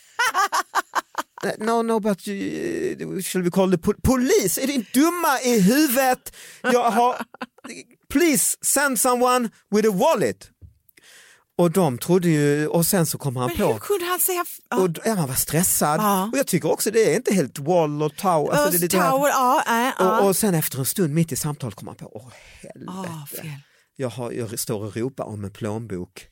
Eh, 1.44 1.52
No, 1.58 1.82
no, 1.82 2.00
but 2.00 2.28
uh, 2.28 3.20
shall 3.22 3.42
we 3.42 3.50
call 3.50 3.70
the 3.70 3.78
po- 3.78 3.94
police? 4.02 4.58
Är 4.62 4.66
din 4.66 4.86
dumma 4.94 5.40
i 5.44 5.60
huvudet? 5.60 6.36
Jag 6.62 6.90
har... 6.90 7.16
Please 8.08 8.56
send 8.62 9.00
someone 9.00 9.48
with 9.70 9.88
a 9.88 9.92
wallet. 9.92 10.49
Och 11.60 11.70
de 11.70 11.98
trodde 11.98 12.28
ju, 12.28 12.66
och 12.66 12.86
sen 12.86 13.06
så 13.06 13.18
kom 13.18 13.36
han 13.36 13.46
Men 13.46 13.56
på, 13.56 13.72
hur 13.72 13.78
kunde 13.78 14.04
han 14.04 14.20
säga... 14.20 14.44
Ja. 14.70 14.76
och 14.76 14.90
ja, 15.04 15.14
man 15.14 15.28
var 15.28 15.34
stressad. 15.34 16.00
Ja. 16.00 16.28
Och 16.32 16.38
jag 16.38 16.46
tycker 16.46 16.72
också 16.72 16.90
det 16.90 17.12
är 17.12 17.16
inte 17.16 17.34
helt 17.34 17.58
wall 17.58 18.02
och 18.02 18.16
tower. 18.16 18.52
Alltså 18.52 18.86
det 18.86 18.98
här- 18.98 19.10
Tower, 19.10 19.28
äh, 19.28 19.92
ja. 19.98 20.20
och, 20.20 20.28
och 20.28 20.36
sen 20.36 20.54
efter 20.54 20.78
en 20.78 20.84
stund 20.84 21.14
mitt 21.14 21.32
i 21.32 21.36
samtalet 21.36 21.74
kom 21.74 21.86
man 21.86 21.94
på, 21.94 22.10
åh 22.12 22.32
helvete. 22.60 22.92
Ah, 22.92 23.26
jag, 23.96 24.08
har, 24.08 24.32
jag 24.32 24.58
står 24.58 24.84
och 24.84 24.96
ropar 24.96 25.24
om 25.24 25.44
en 25.44 25.50
plånbok 25.50 26.26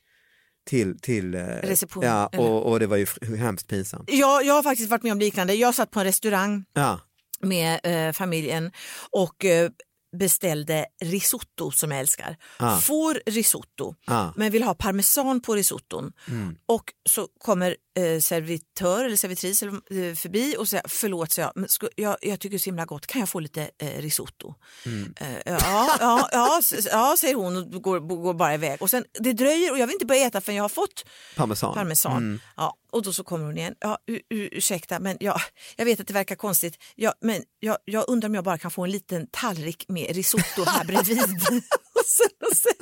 till, 0.69 0.99
till 0.99 1.33
eh, 1.35 1.39
Reception, 1.41 2.03
Ja, 2.03 2.27
och, 2.27 2.71
och 2.71 2.79
det 2.79 2.87
var 2.87 2.97
ju 2.97 3.07
hemskt 3.37 3.67
pinsamt. 3.67 4.09
Jag, 4.11 4.45
jag 4.45 4.53
har 4.53 4.63
faktiskt 4.63 4.89
varit 4.89 5.03
med 5.03 5.11
om 5.11 5.19
liknande. 5.19 5.53
Jag 5.53 5.75
satt 5.75 5.91
på 5.91 5.99
en 5.99 6.05
restaurang 6.05 6.65
Ja, 6.73 6.99
med 7.41 7.79
eh, 7.83 8.13
familjen 8.13 8.71
och 9.11 9.45
eh, 9.45 9.69
beställde 10.17 10.85
risotto 11.01 11.71
som 11.71 11.91
jag 11.91 11.99
älskar. 11.99 12.37
Ah. 12.57 12.77
Får 12.77 13.21
risotto 13.25 13.95
Ah. 14.05 14.27
men 14.35 14.51
vill 14.51 14.63
ha 14.63 14.73
parmesan 14.73 15.41
på 15.41 15.55
risotton. 15.55 16.11
Mm. 16.27 16.55
Och 16.65 16.83
så 17.09 17.27
kommer 17.39 17.75
eh, 17.97 18.19
servitör 18.19 19.05
eller 19.05 19.15
servitris 19.15 19.63
eh, 19.63 19.69
förbi 20.15 20.55
och 20.57 20.67
säger 20.67 20.83
förlåt, 20.87 21.31
så 21.31 21.41
jag, 21.41 21.51
men 21.55 21.69
sku, 21.69 21.87
jag, 21.95 22.17
jag 22.21 22.39
tycker 22.39 22.49
det 22.49 22.57
är 22.57 22.59
så 22.59 22.69
himla 22.69 22.85
gott, 22.85 23.07
kan 23.07 23.19
jag 23.19 23.29
få 23.29 23.39
lite 23.39 23.69
eh, 23.77 24.01
risotto? 24.01 24.55
Mm. 24.85 25.13
Eh, 25.17 25.29
ja, 25.45 25.97
ja, 25.99 26.29
ja, 26.31 26.61
ja, 26.91 27.15
säger 27.19 27.35
hon 27.35 27.57
och 27.57 27.83
går, 27.83 27.99
går 27.99 28.33
bara 28.33 28.53
iväg. 28.53 28.81
Och 28.81 28.89
sen, 28.89 29.05
det 29.19 29.33
dröjer 29.33 29.71
och 29.71 29.77
jag 29.79 29.87
vill 29.87 29.93
inte 29.93 30.05
börja 30.05 30.25
äta 30.27 30.41
förrän 30.41 30.55
jag 30.55 30.63
har 30.63 30.69
fått 30.69 31.05
parmesan. 31.35 31.73
parmesan. 31.73 32.17
Mm. 32.17 32.39
Ja, 32.55 32.75
och 32.91 33.01
då 33.03 33.13
så 33.13 33.23
kommer 33.23 33.45
hon 33.45 33.57
igen. 33.57 33.75
Ja, 33.79 33.97
u- 34.07 34.21
u- 34.29 34.49
ursäkta, 34.51 34.99
men 34.99 35.17
jag, 35.19 35.41
jag 35.75 35.85
vet 35.85 35.99
att 35.99 36.07
det 36.07 36.13
verkar 36.13 36.35
konstigt. 36.35 36.77
Ja, 36.95 37.13
men 37.21 37.43
jag, 37.59 37.77
jag 37.85 38.05
undrar 38.07 38.29
om 38.29 38.35
jag 38.35 38.43
bara 38.43 38.57
kan 38.57 38.71
få 38.71 38.83
en 38.83 38.91
liten 38.91 39.27
tallrik 39.31 39.85
med 39.87 40.15
risotto 40.15 40.63
här 40.65 40.83
bredvid. 40.85 41.19
och, 41.99 42.05
sen, 42.05 42.27
och, 42.51 42.57
sen, 42.57 42.73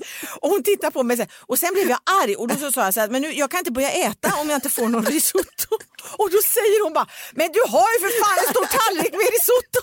och 0.42 0.50
hon 0.50 0.64
tittar 0.64 0.92
på 0.92 1.04
mig 1.04 1.18
här, 1.18 1.28
och 1.40 1.60
sen 1.60 1.74
blev 1.74 1.90
jag 1.90 2.00
arg 2.24 2.36
och 2.36 2.48
då 2.48 2.56
så 2.56 2.72
sa 2.72 2.84
jag 2.86 2.94
så 2.94 3.00
här, 3.00 3.10
men 3.10 3.22
nu, 3.22 3.32
jag 3.34 3.52
kan 3.52 3.58
inte 3.58 3.72
börja 3.72 3.92
äta 3.92 4.36
om 4.42 4.50
jag 4.50 4.58
inte 4.58 4.70
får 4.70 4.88
någon 4.90 5.06
risotto. 5.06 5.76
Och 6.18 6.30
då 6.32 6.38
säger 6.56 6.84
hon 6.84 6.94
bara, 6.94 7.08
men 7.34 7.52
du 7.52 7.60
har 7.68 7.88
ju 7.94 8.00
för 8.06 8.24
fan 8.24 8.38
en 8.46 8.50
stor 8.54 8.66
tallrik 8.80 9.12
med 9.12 9.30
risotto. 9.38 9.80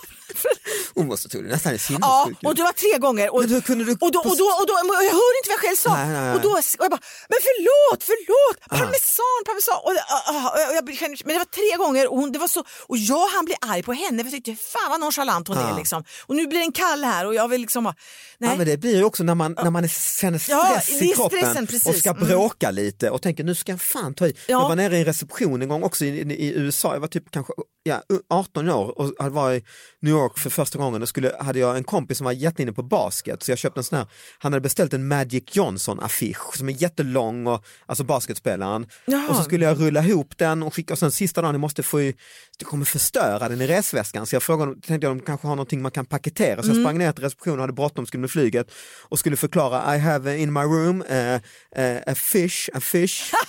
Hon 0.95 1.07
måste 1.07 1.29
tro 1.29 1.43
det 1.43 1.49
nästan 1.49 1.73
är 1.73 1.77
Ja, 1.77 1.79
sinnessjuk. 1.79 2.39
och 2.49 2.55
det 2.55 2.63
var 2.63 2.73
tre 2.85 2.99
gånger. 2.99 3.35
Och, 3.35 3.41
Men 3.41 3.51
hur 3.51 3.61
kunde 3.61 3.85
du- 3.85 3.93
och, 4.05 4.13
då, 4.13 4.19
och, 4.31 4.37
då, 4.43 4.47
och 4.61 4.67
då, 4.71 4.75
och 4.99 5.05
jag 5.11 5.17
hörde 5.23 5.37
inte 5.41 5.49
vad 5.53 5.57
jag 5.59 5.65
själv 5.67 5.77
sa. 5.77 5.93
Nej, 5.97 6.09
nej, 6.09 6.21
nej. 6.23 6.35
Och 6.35 6.41
då 6.41 6.51
och 6.51 6.85
jag 6.87 6.91
bara, 6.91 7.03
men 7.33 7.39
förlåt, 7.49 8.01
förlåt, 8.11 8.57
parmesan, 8.79 9.41
parmesan. 9.49 9.77
Och, 9.87 9.93
ah, 10.17 10.33
ah, 10.35 10.69
och 10.71 10.75
jag, 10.79 10.97
kände, 10.99 11.17
men 11.25 11.33
det 11.35 11.39
var 11.45 11.53
tre 11.61 11.71
gånger 11.85 12.05
och, 12.11 12.17
hon, 12.21 12.33
det 12.33 12.39
var 12.39 12.49
så, 12.49 12.65
och 12.91 12.97
jag 12.99 13.27
han 13.35 13.45
bli 13.45 13.55
arg 13.61 13.83
på 13.83 13.93
henne 13.93 14.19
för 14.25 14.31
jag 14.31 14.45
tyckte 14.45 14.65
fan 14.73 14.91
vad 14.91 15.01
nonchalant 15.01 15.49
hon 15.49 15.59
är. 15.59 15.69
Ja. 15.69 15.77
Liksom. 15.77 16.05
Och 16.27 16.37
nu 16.37 16.47
blir 16.47 16.59
det 16.59 16.65
en 16.65 16.73
kall 16.73 17.05
här 17.05 17.27
och 17.27 17.35
jag 17.35 17.49
vill 17.49 17.61
liksom 17.61 17.85
bara, 17.85 17.95
nej. 18.39 18.51
Ja, 18.51 18.57
men 18.57 18.67
det 18.67 18.77
blir 18.77 18.97
ju 18.97 19.05
också 19.05 19.23
när 19.25 19.35
man, 19.35 19.57
när 19.65 19.71
man 19.71 19.85
är- 19.85 20.21
känner 20.21 20.43
Ja, 20.49 20.81
stress 20.81 20.99
det 20.99 21.05
i 21.05 21.11
är 21.11 21.15
kroppen 21.15 21.67
precis. 21.67 21.87
och 21.87 21.95
ska 21.95 22.11
Mm. 22.11 22.27
bråka 22.29 22.71
lite 22.71 23.11
och 23.11 23.23
tänker 23.23 23.45
nu 23.45 23.55
ska 23.55 23.73
jag 23.73 23.81
fan 23.81 24.15
ta 24.15 24.27
i. 24.27 24.31
Ja. 24.47 24.61
Jag 24.63 24.69
var 24.69 24.77
nere 24.77 24.97
i 24.97 24.99
en 24.99 25.05
reception 25.05 25.63
en 25.63 25.69
gång 25.69 25.83
också 25.83 26.05
i, 26.05 26.09
i, 26.09 26.21
i 26.47 26.53
USA, 26.55 26.93
jag 26.93 27.01
var 27.01 27.09
typ 27.09 27.31
kanske 27.31 27.53
ja, 27.85 28.03
18 28.31 28.68
år 28.68 28.99
och 28.99 29.12
hade 29.18 29.35
varit 29.35 29.62
i 29.62 29.66
New 30.01 30.14
York 30.14 30.38
för 30.38 30.51
första 30.51 30.79
gången 30.79 31.03
och 31.03 31.09
skulle, 31.09 31.37
hade 31.40 31.59
jag 31.59 31.77
en 31.77 31.85
kompis 31.85 32.18
som 32.18 32.25
var 32.25 32.33
jätteinne 32.33 32.73
på 32.73 32.83
basket 32.83 33.42
så 33.42 33.51
jag 33.51 33.59
köpte 33.59 33.81
en 33.81 33.85
sån 33.85 33.99
här, 33.99 34.07
han 34.38 34.53
hade 34.53 34.61
beställt 34.61 34.92
en 34.92 35.09
Magic 35.09 35.44
Johnson 35.53 36.01
affisch 36.01 36.57
som 36.57 36.68
är 36.68 36.73
jättelång, 36.73 37.47
och, 37.47 37.64
alltså 37.87 38.05
basketspelaren. 38.05 38.87
Jaha. 39.07 39.29
Och 39.29 39.37
så 39.37 39.42
skulle 39.42 39.64
jag 39.64 39.81
rulla 39.81 40.05
ihop 40.05 40.38
den 40.38 40.62
och 40.62 40.75
skicka 40.75 40.94
och 40.94 40.99
sen 40.99 41.11
sista 41.11 41.42
dagen, 41.42 41.55
jag 41.55 41.61
måste 41.61 41.83
få 41.83 42.01
i, 42.01 42.14
jag 42.59 42.68
kommer 42.68 42.85
förstöra 42.85 43.49
den 43.49 43.61
i 43.61 43.66
resväskan 43.66 44.27
så 44.27 44.35
jag 44.35 44.42
frågade, 44.42 44.73
tänkte 44.73 45.07
jag 45.07 45.16
de 45.16 45.20
kanske 45.20 45.47
har 45.47 45.57
någonting 45.57 45.83
man 45.83 45.90
kan 45.90 46.07
paketera 46.07 46.62
så 46.62 46.68
jag 46.68 46.77
sprang 46.77 46.99
ner 46.99 47.12
till 47.12 47.25
receptionen, 47.25 47.61
hade 47.61 47.73
bråttom, 47.73 48.07
skulle 48.07 48.20
med 48.20 48.31
flyget 48.31 48.73
och 49.09 49.18
skulle 49.18 49.37
förklara 49.37 49.97
I 49.97 49.99
have 49.99 50.38
in 50.38 50.53
my 50.53 50.61
room 50.61 51.03
eh, 51.03 51.35
eh, 51.77 52.03
a 52.07 52.14
fish, 52.14 52.68
a 52.75 52.81
fish. 52.81 53.33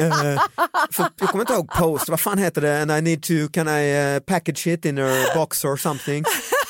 Eh, 0.00 0.40
för, 0.90 1.08
jag 1.18 1.28
kommer 1.28 1.42
inte 1.42 1.52
ihåg 1.52 1.70
post, 1.70 2.08
vad 2.08 2.20
fan 2.20 2.38
heter 2.38 2.60
det, 2.60 2.82
and 2.82 2.90
I 2.90 3.00
need 3.00 3.22
to, 3.22 3.48
can 3.62 3.68
I 3.68 3.82
eh, 3.90 4.20
package 4.20 4.66
it 4.66 4.86
in 4.86 4.98
a 4.98 5.26
box 5.34 5.64
or 5.64 5.76
something? 5.76 6.24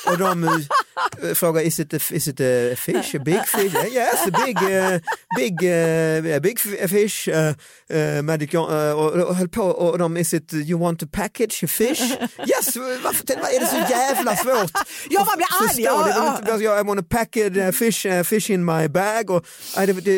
Och 0.07 0.18
de, 0.18 0.44
eh, 0.44 1.35
frågar 1.35 1.62
is 1.62 1.81
it 1.81 1.94
a, 1.94 1.98
is 2.11 2.28
it 2.28 2.40
a 2.40 2.76
fish, 2.76 3.14
a 3.14 3.18
big 3.18 3.46
fish? 3.46 3.74
Yes, 3.92 4.26
a 4.26 4.31
big, 4.46 4.57
uh, 4.57 4.98
big, 5.37 5.62
uh, 5.62 6.40
big 6.40 6.59
fish. 6.88 7.28
Uh, 7.28 7.55
uh, 7.94 8.22
Magic 8.22 8.52
John, 8.52 8.72
uh, 8.72 8.92
och, 8.92 9.12
och 9.12 9.37
höll 9.37 9.48
på 9.48 9.62
och 9.62 9.98
de, 9.98 10.16
is 10.16 10.35
it 10.35 10.52
you 10.52 10.81
want 10.81 11.00
to 11.00 11.07
package 11.07 11.64
a 11.64 11.66
fish? 11.66 12.00
yes, 12.46 12.76
varför 12.76 13.24
är 13.33 13.61
det 13.61 13.66
så 13.66 13.92
jävla 13.92 14.37
svårt? 14.37 14.70
Ja, 15.11 15.24
man 15.24 15.37
blir 15.37 15.46
arg. 15.62 15.83
Ja, 15.83 16.40
ja. 16.46 16.61
Jag, 16.61 16.81
I 16.81 16.83
want 16.83 17.00
to 17.00 17.07
package 17.16 17.57
uh, 17.57 17.70
fish, 17.70 18.07
uh, 18.07 18.22
fish 18.22 18.50
in 18.50 18.64
my 18.64 18.88
bag. 18.88 19.31
Och, 19.31 19.46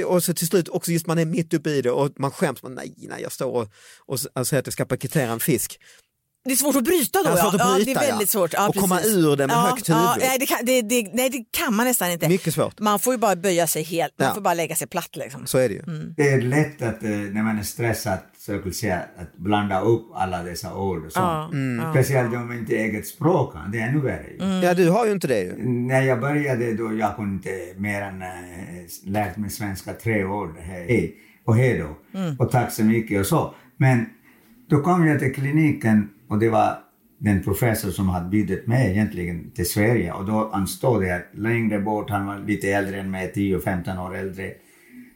och 0.06 0.24
så 0.24 0.34
till 0.34 0.46
slut 0.46 0.68
också 0.68 0.90
just 0.90 1.06
man 1.06 1.18
är 1.18 1.24
mitt 1.24 1.54
uppe 1.54 1.70
i 1.70 1.82
det 1.82 1.90
och 1.90 2.10
man 2.18 2.30
skäms. 2.30 2.62
Man, 2.62 2.74
nej, 2.74 2.94
nej, 2.96 3.22
jag 3.22 3.32
står 3.32 3.50
och, 3.50 3.68
och, 4.06 4.20
säger 4.20 4.60
att 4.60 4.66
jag 4.66 4.72
ska 4.72 4.84
paketera 4.84 5.32
en 5.32 5.40
fisk. 5.40 5.78
Det 6.44 6.52
är 6.52 6.56
svårt 6.56 6.76
att 6.76 6.84
bryta 6.84 7.18
då. 7.22 7.30
Ja, 7.30 7.36
svårt 7.36 7.54
att 7.54 7.60
ja. 7.60 7.74
bryta, 7.74 7.90
ja, 7.90 7.98
det 8.00 8.04
är 8.06 8.08
ja. 8.08 8.14
väldigt 8.14 8.30
svårt. 8.30 8.52
Ja, 8.52 8.68
Och 8.68 8.74
komma 8.74 9.00
ur 9.00 9.36
det 9.36 9.46
med 9.46 9.54
ja, 9.56 9.60
högt 9.60 9.88
ja, 9.88 9.96
huvud. 10.14 10.28
nej, 10.28 10.38
det 10.38 10.46
kan, 10.46 10.58
det, 10.62 10.82
det, 10.82 11.10
nej, 11.14 11.30
det 11.30 11.44
kan 11.50 11.74
man 11.74 11.86
nästan 11.86 12.10
inte. 12.10 12.28
Mycket 12.28 12.54
svårt. 12.54 12.80
Man 12.80 12.98
får 12.98 13.14
ju 13.14 13.18
bara 13.18 13.36
böja 13.36 13.66
sig 13.66 13.82
helt, 13.82 14.12
man 14.18 14.28
Ja. 14.28 14.34
får 14.34 14.40
bara 14.40 14.54
lägga 14.54 14.74
sig 14.76 14.86
platt. 14.86 15.16
Liksom. 15.16 15.46
Så 15.46 15.58
är 15.58 15.68
det 15.68 15.74
ju. 15.74 15.82
Det 16.16 16.28
är 16.30 16.40
lätt 16.40 16.82
att 16.82 17.02
eh, 17.02 17.10
när 17.10 17.42
man 17.42 17.58
är 17.58 17.62
stressad 17.62 18.18
så 18.38 18.52
jag 18.52 18.60
skulle 18.60 18.74
säga, 18.74 18.96
att 19.18 19.36
blanda 19.36 19.80
upp 19.80 20.06
alla 20.14 20.42
dessa 20.42 20.74
ord 20.76 21.06
och 21.06 21.12
sånt. 21.12 21.24
Ja, 21.24 21.48
Mm. 21.52 21.92
Speciellt 21.92 22.34
om 22.34 22.46
man 22.46 22.58
inte 22.58 22.74
eget 22.76 23.06
språk 23.06 23.54
det 23.72 23.78
är 23.78 23.88
ännu 23.88 24.00
värre. 24.00 24.26
ju. 24.38 24.66
Ja, 24.66 24.74
du 24.74 24.90
har 24.90 25.06
ju 25.06 25.12
inte 25.12 25.26
det 25.26 25.40
ju. 25.40 25.54
När 25.68 26.02
jag 26.02 26.20
började 26.20 26.74
då, 26.74 26.94
jag 26.98 27.16
kunde 27.16 27.34
inte 27.34 27.80
mer 27.80 28.02
än 28.02 28.22
äh, 28.22 28.28
lärt 29.04 29.36
mig 29.36 29.50
svenska 29.50 29.92
tre 29.92 30.24
år. 30.24 30.54
Hej 30.60 31.14
och 31.46 31.56
hej 31.56 31.78
då. 31.78 32.18
Mm. 32.18 32.36
Och 32.38 32.50
tack 32.50 32.72
så 32.72 32.84
mycket 32.84 33.20
och 33.20 33.26
så. 33.26 33.54
Men 33.76 34.06
då 34.70 34.80
kom 34.80 35.06
jag 35.06 35.18
till 35.18 35.34
kliniken 35.34 36.08
och 36.28 36.38
det 36.38 36.48
var 36.48 36.78
den 37.18 37.42
professor 37.42 37.90
som 37.90 38.08
hade 38.08 38.28
bjudit 38.28 38.66
mig 38.66 38.90
egentligen 38.90 39.50
till 39.50 39.70
Sverige 39.70 40.12
och 40.12 40.24
då 40.24 40.50
han 40.52 40.66
stod 40.66 41.02
där 41.02 41.26
längre 41.34 41.80
bort, 41.80 42.10
han 42.10 42.26
var 42.26 42.38
lite 42.38 42.68
äldre 42.68 43.00
än 43.00 43.10
mig, 43.10 43.32
10-15 43.34 44.06
år 44.06 44.16
äldre. 44.16 44.52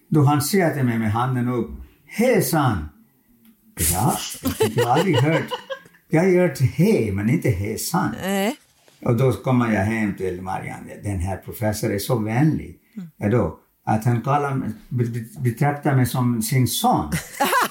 Då 0.08 0.22
han 0.22 0.42
säger 0.42 0.74
till 0.74 0.84
mig 0.84 0.98
med 0.98 1.12
handen 1.12 1.48
upp, 1.48 1.70
hej 2.06 2.42
san! 2.42 2.88
Ja, 3.92 4.18
jag 4.76 4.84
har 4.84 4.98
aldrig 4.98 5.16
hört, 5.16 5.50
jag 6.10 6.22
har 6.22 6.40
hört 6.40 6.60
hej 6.60 7.12
men 7.12 7.30
inte 7.30 7.50
hej 7.50 7.78
san. 7.78 8.14
Nej. 8.22 8.56
Och 9.04 9.16
då 9.16 9.32
kommer 9.32 9.72
jag 9.72 9.84
hem 9.84 10.14
till 10.14 10.42
Marianne, 10.42 10.94
den 11.02 11.18
här 11.18 11.36
professorn 11.36 11.92
är 11.92 11.98
så 11.98 12.18
vänlig. 12.18 12.78
Då, 13.30 13.58
att 13.84 14.04
han 14.04 14.22
kallar 14.22 14.72
betraktar 15.40 15.96
mig 15.96 16.06
som 16.06 16.42
sin 16.42 16.68
son. 16.68 17.12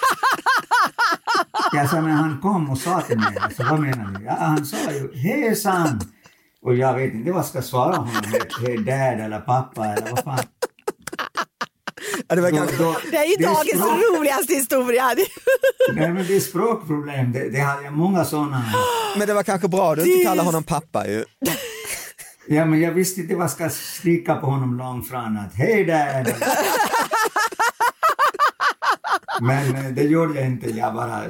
jag 1.73 1.89
sa, 1.89 2.01
men 2.01 2.11
han 2.11 2.39
kom 2.41 2.69
och 2.69 2.77
sa 2.77 3.01
till 3.01 3.17
mig, 3.17 3.37
alltså, 3.41 3.63
vad 3.63 3.79
menar 3.79 4.19
du? 4.19 4.25
Ja, 4.25 4.35
han 4.39 4.65
sa 4.65 4.77
ju, 4.91 5.11
hej 5.17 5.55
san! 5.55 5.99
Och 6.61 6.75
jag 6.75 6.93
vet 6.93 7.13
inte 7.13 7.31
vad 7.31 7.39
jag 7.39 7.45
ska 7.45 7.61
svara 7.61 7.95
honom, 7.95 8.11
hej 8.65 8.77
dad 8.77 9.25
eller 9.25 9.39
pappa 9.39 9.85
eller 9.85 10.09
vad 10.11 10.23
fan. 10.23 10.39
Ja, 12.27 12.35
det 12.35 12.41
var 12.41 12.51
Då- 12.51 12.57
kanske... 12.57 12.77
då- 12.77 12.95
Det 13.11 13.17
är 13.17 13.25
ju 13.25 13.35
det 13.37 13.43
är 13.43 13.47
dagens 13.47 13.81
språk- 13.83 14.17
roligaste 14.17 14.53
historia. 14.53 15.03
Nej 15.93 16.09
men 16.13 16.27
det 16.27 16.35
är 16.35 16.39
språkproblem, 16.39 17.31
det, 17.31 17.49
det 17.49 17.59
har 17.59 17.81
jag 17.83 17.93
många 17.93 18.25
sådana. 18.25 18.63
Men 19.17 19.27
det 19.27 19.33
var 19.33 19.43
kanske 19.43 19.67
bra 19.67 19.95
du 19.95 20.13
inte 20.13 20.25
kallar 20.29 20.43
honom 20.43 20.63
pappa 20.63 21.07
ju. 21.07 21.23
Ja 22.49 22.65
men 22.65 22.81
jag 22.81 22.91
visste 22.91 23.21
inte 23.21 23.35
vad 23.35 23.43
jag 23.43 23.51
ska 23.51 23.69
skrika 23.69 24.35
på 24.35 24.45
honom 24.47 24.77
långt 24.77 25.09
fram 25.09 25.37
att 25.37 25.53
hej 25.55 25.85
dad! 25.85 26.33
Men 29.41 29.75
eh, 29.75 29.91
det 29.91 30.03
gjorde 30.03 30.39
jag 30.39 30.47
inte, 30.47 30.69
jag 30.69 30.93
bara 30.93 31.23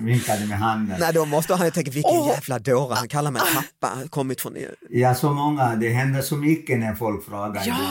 vinkade 0.00 0.46
med 0.46 0.58
handen. 0.58 0.96
Nej, 1.00 1.12
då 1.12 1.24
måste 1.24 1.54
han 1.54 1.66
ju 1.66 1.70
tänka 1.70 1.90
vilken 1.90 2.24
jävla 2.24 2.58
dåre, 2.58 2.94
han 2.94 3.08
kallar 3.08 3.30
mig 3.30 3.42
pappa, 3.54 4.08
kommit 4.10 4.40
från 4.40 4.56
er. 4.56 4.74
Ja, 4.90 5.14
så 5.14 5.32
många, 5.32 5.76
det 5.76 5.88
händer 5.88 6.22
så 6.22 6.36
mycket 6.36 6.78
när 6.78 6.94
folk 6.94 7.24
frågar 7.24 7.62
ibland. 7.62 7.82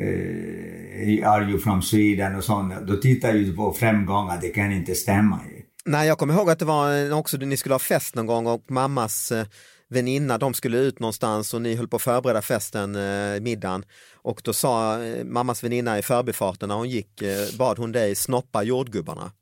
Eh, 0.00 1.30
are 1.30 1.44
you 1.50 1.58
from 1.58 1.82
Sweden 1.82 2.36
och 2.36 2.44
sånt. 2.44 2.74
Då 2.86 2.96
tittar 2.96 3.32
ju 3.32 3.56
på 3.56 3.72
fem 3.72 4.06
gånger, 4.06 4.38
det 4.40 4.48
kan 4.48 4.72
inte 4.72 4.94
stämma 4.94 5.40
ju. 5.50 5.62
Nej, 5.84 6.08
jag 6.08 6.18
kommer 6.18 6.34
ihåg 6.34 6.50
att 6.50 6.58
det 6.58 6.64
var 6.64 7.12
också, 7.12 7.36
ni 7.36 7.56
skulle 7.56 7.74
ha 7.74 7.78
fest 7.78 8.14
någon 8.14 8.26
gång 8.26 8.46
och 8.46 8.64
mammas 8.70 9.32
eh, 9.32 9.46
väninna, 9.90 10.38
de 10.38 10.54
skulle 10.54 10.78
ut 10.78 11.00
någonstans 11.00 11.54
och 11.54 11.62
ni 11.62 11.76
höll 11.76 11.88
på 11.88 11.96
att 11.96 12.02
förbereda 12.02 12.42
festen, 12.42 12.96
eh, 12.96 13.40
middagen. 13.40 13.84
Och 14.14 14.40
då 14.44 14.52
sa 14.52 15.02
eh, 15.02 15.24
mammas 15.24 15.64
väninna 15.64 15.98
i 15.98 16.02
förbifarten 16.02 16.68
när 16.68 16.76
hon 16.76 16.88
gick, 16.88 17.22
eh, 17.22 17.58
bad 17.58 17.78
hon 17.78 17.92
dig 17.92 18.14
snoppa 18.14 18.62
jordgubbarna. 18.62 19.32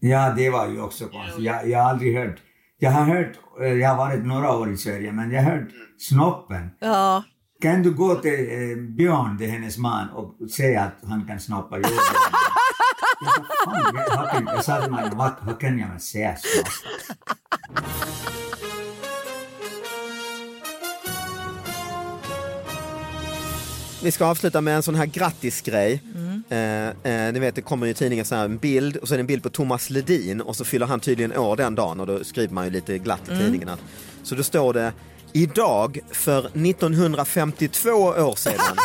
Ja, 0.00 0.34
det 0.36 0.50
var 0.50 0.68
ju 0.68 0.80
också 0.80 1.06
konstigt. 1.06 1.44
Jag, 1.44 1.68
jag 1.68 1.78
har 1.78 1.90
aldrig 1.90 2.16
hört. 2.18 2.36
Jag 2.78 2.90
har 2.90 3.04
hört, 3.04 3.32
eh, 3.60 3.66
jag 3.66 3.88
har 3.88 3.96
varit 3.96 4.24
några 4.24 4.56
år 4.56 4.72
i 4.72 4.76
Sverige, 4.76 5.12
men 5.12 5.30
jag 5.30 5.42
har 5.42 5.50
hört 5.50 5.68
snoppen. 5.98 6.70
Ja. 6.80 7.24
Kan 7.62 7.82
du 7.82 7.94
gå 7.94 8.14
till 8.14 8.32
eh, 8.32 8.76
Björn, 8.76 9.36
det 9.38 9.44
är 9.44 9.48
hennes 9.48 9.78
man, 9.78 10.08
och 10.08 10.50
säga 10.50 10.82
att 10.82 11.08
han 11.08 11.26
kan 11.26 11.40
snoppa 11.40 11.76
jorden? 11.76 11.92
jag 13.94 14.64
sa, 14.64 14.74
jag, 14.74 14.76
jag 14.76 14.82
till 14.82 14.92
mig, 14.92 15.10
vad, 15.14 15.32
vad 15.42 15.60
kan 15.60 15.78
jag 15.78 16.00
säga 16.00 16.36
snoppa? 16.36 16.70
Vi 24.04 24.10
ska 24.10 24.26
avsluta 24.26 24.60
med 24.60 24.76
en 24.76 24.82
sån 24.82 24.94
här 24.94 25.06
grattisgrej. 25.06 26.02
Eh, 26.48 26.88
eh, 26.88 27.32
ni 27.32 27.38
vet 27.38 27.54
det 27.54 27.62
kommer 27.62 27.86
ju 27.86 27.92
i 27.92 27.94
tidningen 27.94 28.24
så 28.24 28.34
här, 28.34 28.44
en 28.44 28.58
bild 28.58 28.96
och 28.96 29.08
så 29.08 29.14
är 29.14 29.18
det 29.18 29.22
en 29.22 29.26
bild 29.26 29.42
på 29.42 29.48
Thomas 29.50 29.90
Ledin 29.90 30.40
och 30.40 30.56
så 30.56 30.64
fyller 30.64 30.86
han 30.86 31.00
tydligen 31.00 31.36
år 31.36 31.56
den 31.56 31.74
dagen 31.74 32.00
och 32.00 32.06
då 32.06 32.24
skriver 32.24 32.54
man 32.54 32.64
ju 32.64 32.70
lite 32.70 32.98
glatt 32.98 33.20
i 33.32 33.38
tidningen. 33.38 33.68
att- 33.68 33.80
Så 34.22 34.34
då 34.34 34.42
står 34.42 34.72
det 34.72 34.92
idag 35.32 35.98
för 36.12 36.50
1952 36.54 37.90
år 37.90 38.36
sedan 38.36 38.76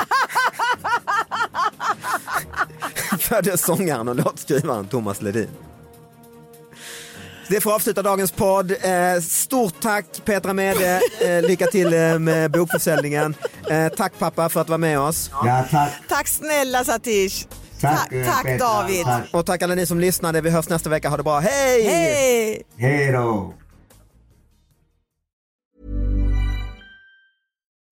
föddes 3.19 3.61
sångaren 3.65 4.07
och 4.07 4.15
låtskrivaren 4.15 4.87
Thomas 4.87 5.21
Ledin. 5.21 5.47
Det 7.49 7.61
får 7.61 7.73
avsluta 7.73 8.01
dagens 8.01 8.31
podd. 8.31 8.71
Eh, 8.71 9.21
stort 9.21 9.81
tack 9.81 10.05
Petra 10.25 10.53
Mede, 10.53 11.01
eh, 11.21 11.41
lycka 11.41 11.67
till 11.67 11.93
eh, 11.93 12.19
med 12.19 12.51
bokförsäljningen. 12.51 13.35
Tack 13.97 14.13
pappa 14.19 14.49
för 14.49 14.61
att 14.61 14.69
vara 14.69 14.77
med 14.77 14.99
oss. 14.99 15.31
Ja, 15.45 15.65
tack. 15.71 15.93
Tack 16.09 16.27
snälla 16.27 16.83
Satish. 16.83 17.47
Tack, 17.81 18.09
Ta- 18.09 18.25
tack 18.31 18.43
Petra. 18.43 18.67
David. 18.67 19.05
Tack. 19.05 19.23
Och 19.33 19.45
tack 19.45 19.61
alla 19.61 19.75
ni 19.75 19.85
som 19.85 19.99
lyssnade. 19.99 20.41
Vi 20.41 20.49
hörs 20.49 20.69
nästa 20.69 20.89
vecka. 20.89 21.09
Ha 21.09 21.17
det 21.17 21.23
bra. 21.23 21.39
Hej! 21.39 21.83
Hej! 21.83 22.63
Hej 22.77 23.11
då. 23.11 23.53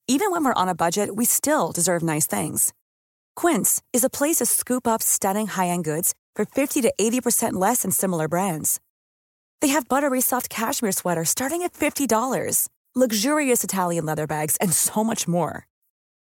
Even 0.10 0.32
when 0.32 0.46
we're 0.46 0.62
on 0.64 0.70
a 0.70 0.76
budget, 0.76 1.10
we 1.16 1.26
still 1.26 1.72
deserve 1.76 2.02
nice 2.02 2.28
things. 2.42 2.72
Quince 3.42 3.82
is 3.94 4.04
a 4.06 4.10
place 4.10 4.36
to 4.38 4.46
scoop 4.46 4.88
up 4.88 5.02
stunning 5.04 5.48
high-end 5.48 5.84
goods 5.86 6.14
for 6.36 6.46
50 6.46 6.82
to 6.82 6.94
80% 7.00 7.54
less 7.54 7.82
than 7.82 7.92
similar 7.92 8.28
brands. 8.28 8.78
They 9.62 9.70
have 9.70 9.90
buttery 9.90 10.22
soft 10.22 10.50
cashmere 10.50 10.94
sweaters 10.94 11.30
starting 11.30 11.64
at 11.64 11.74
$50, 11.74 12.70
luxurious 12.96 13.64
Italian 13.64 14.06
leather 14.06 14.28
bags, 14.28 14.56
and 14.62 14.72
so 14.72 15.04
much 15.04 15.28
more. 15.28 15.68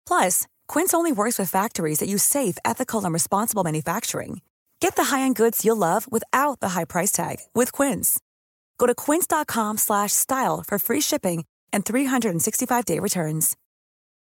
Plus, 0.06 0.46
Quince 0.68 0.94
only 0.94 1.12
works 1.12 1.40
with 1.40 1.50
factories 1.50 2.00
that 2.00 2.10
use 2.10 2.24
safe, 2.24 2.58
ethical, 2.64 3.04
and 3.04 3.14
responsible 3.14 3.64
manufacturing. 3.64 4.42
Get 4.80 4.96
the 4.98 5.06
high-end 5.06 5.38
goods 5.38 5.64
you'll 5.64 5.78
love 5.78 6.12
without 6.12 6.60
the 6.60 6.70
high 6.70 6.84
price 6.86 7.12
tag 7.12 7.38
with 7.56 7.72
Quince. 7.72 8.20
Go 8.78 8.86
to 8.86 8.94
quince.com 8.94 9.78
slash 9.78 10.12
style 10.12 10.64
for 10.68 10.78
free 10.78 11.00
shipping 11.02 11.46
and 11.72 11.86
365-day 11.86 13.00
returns. 13.00 13.56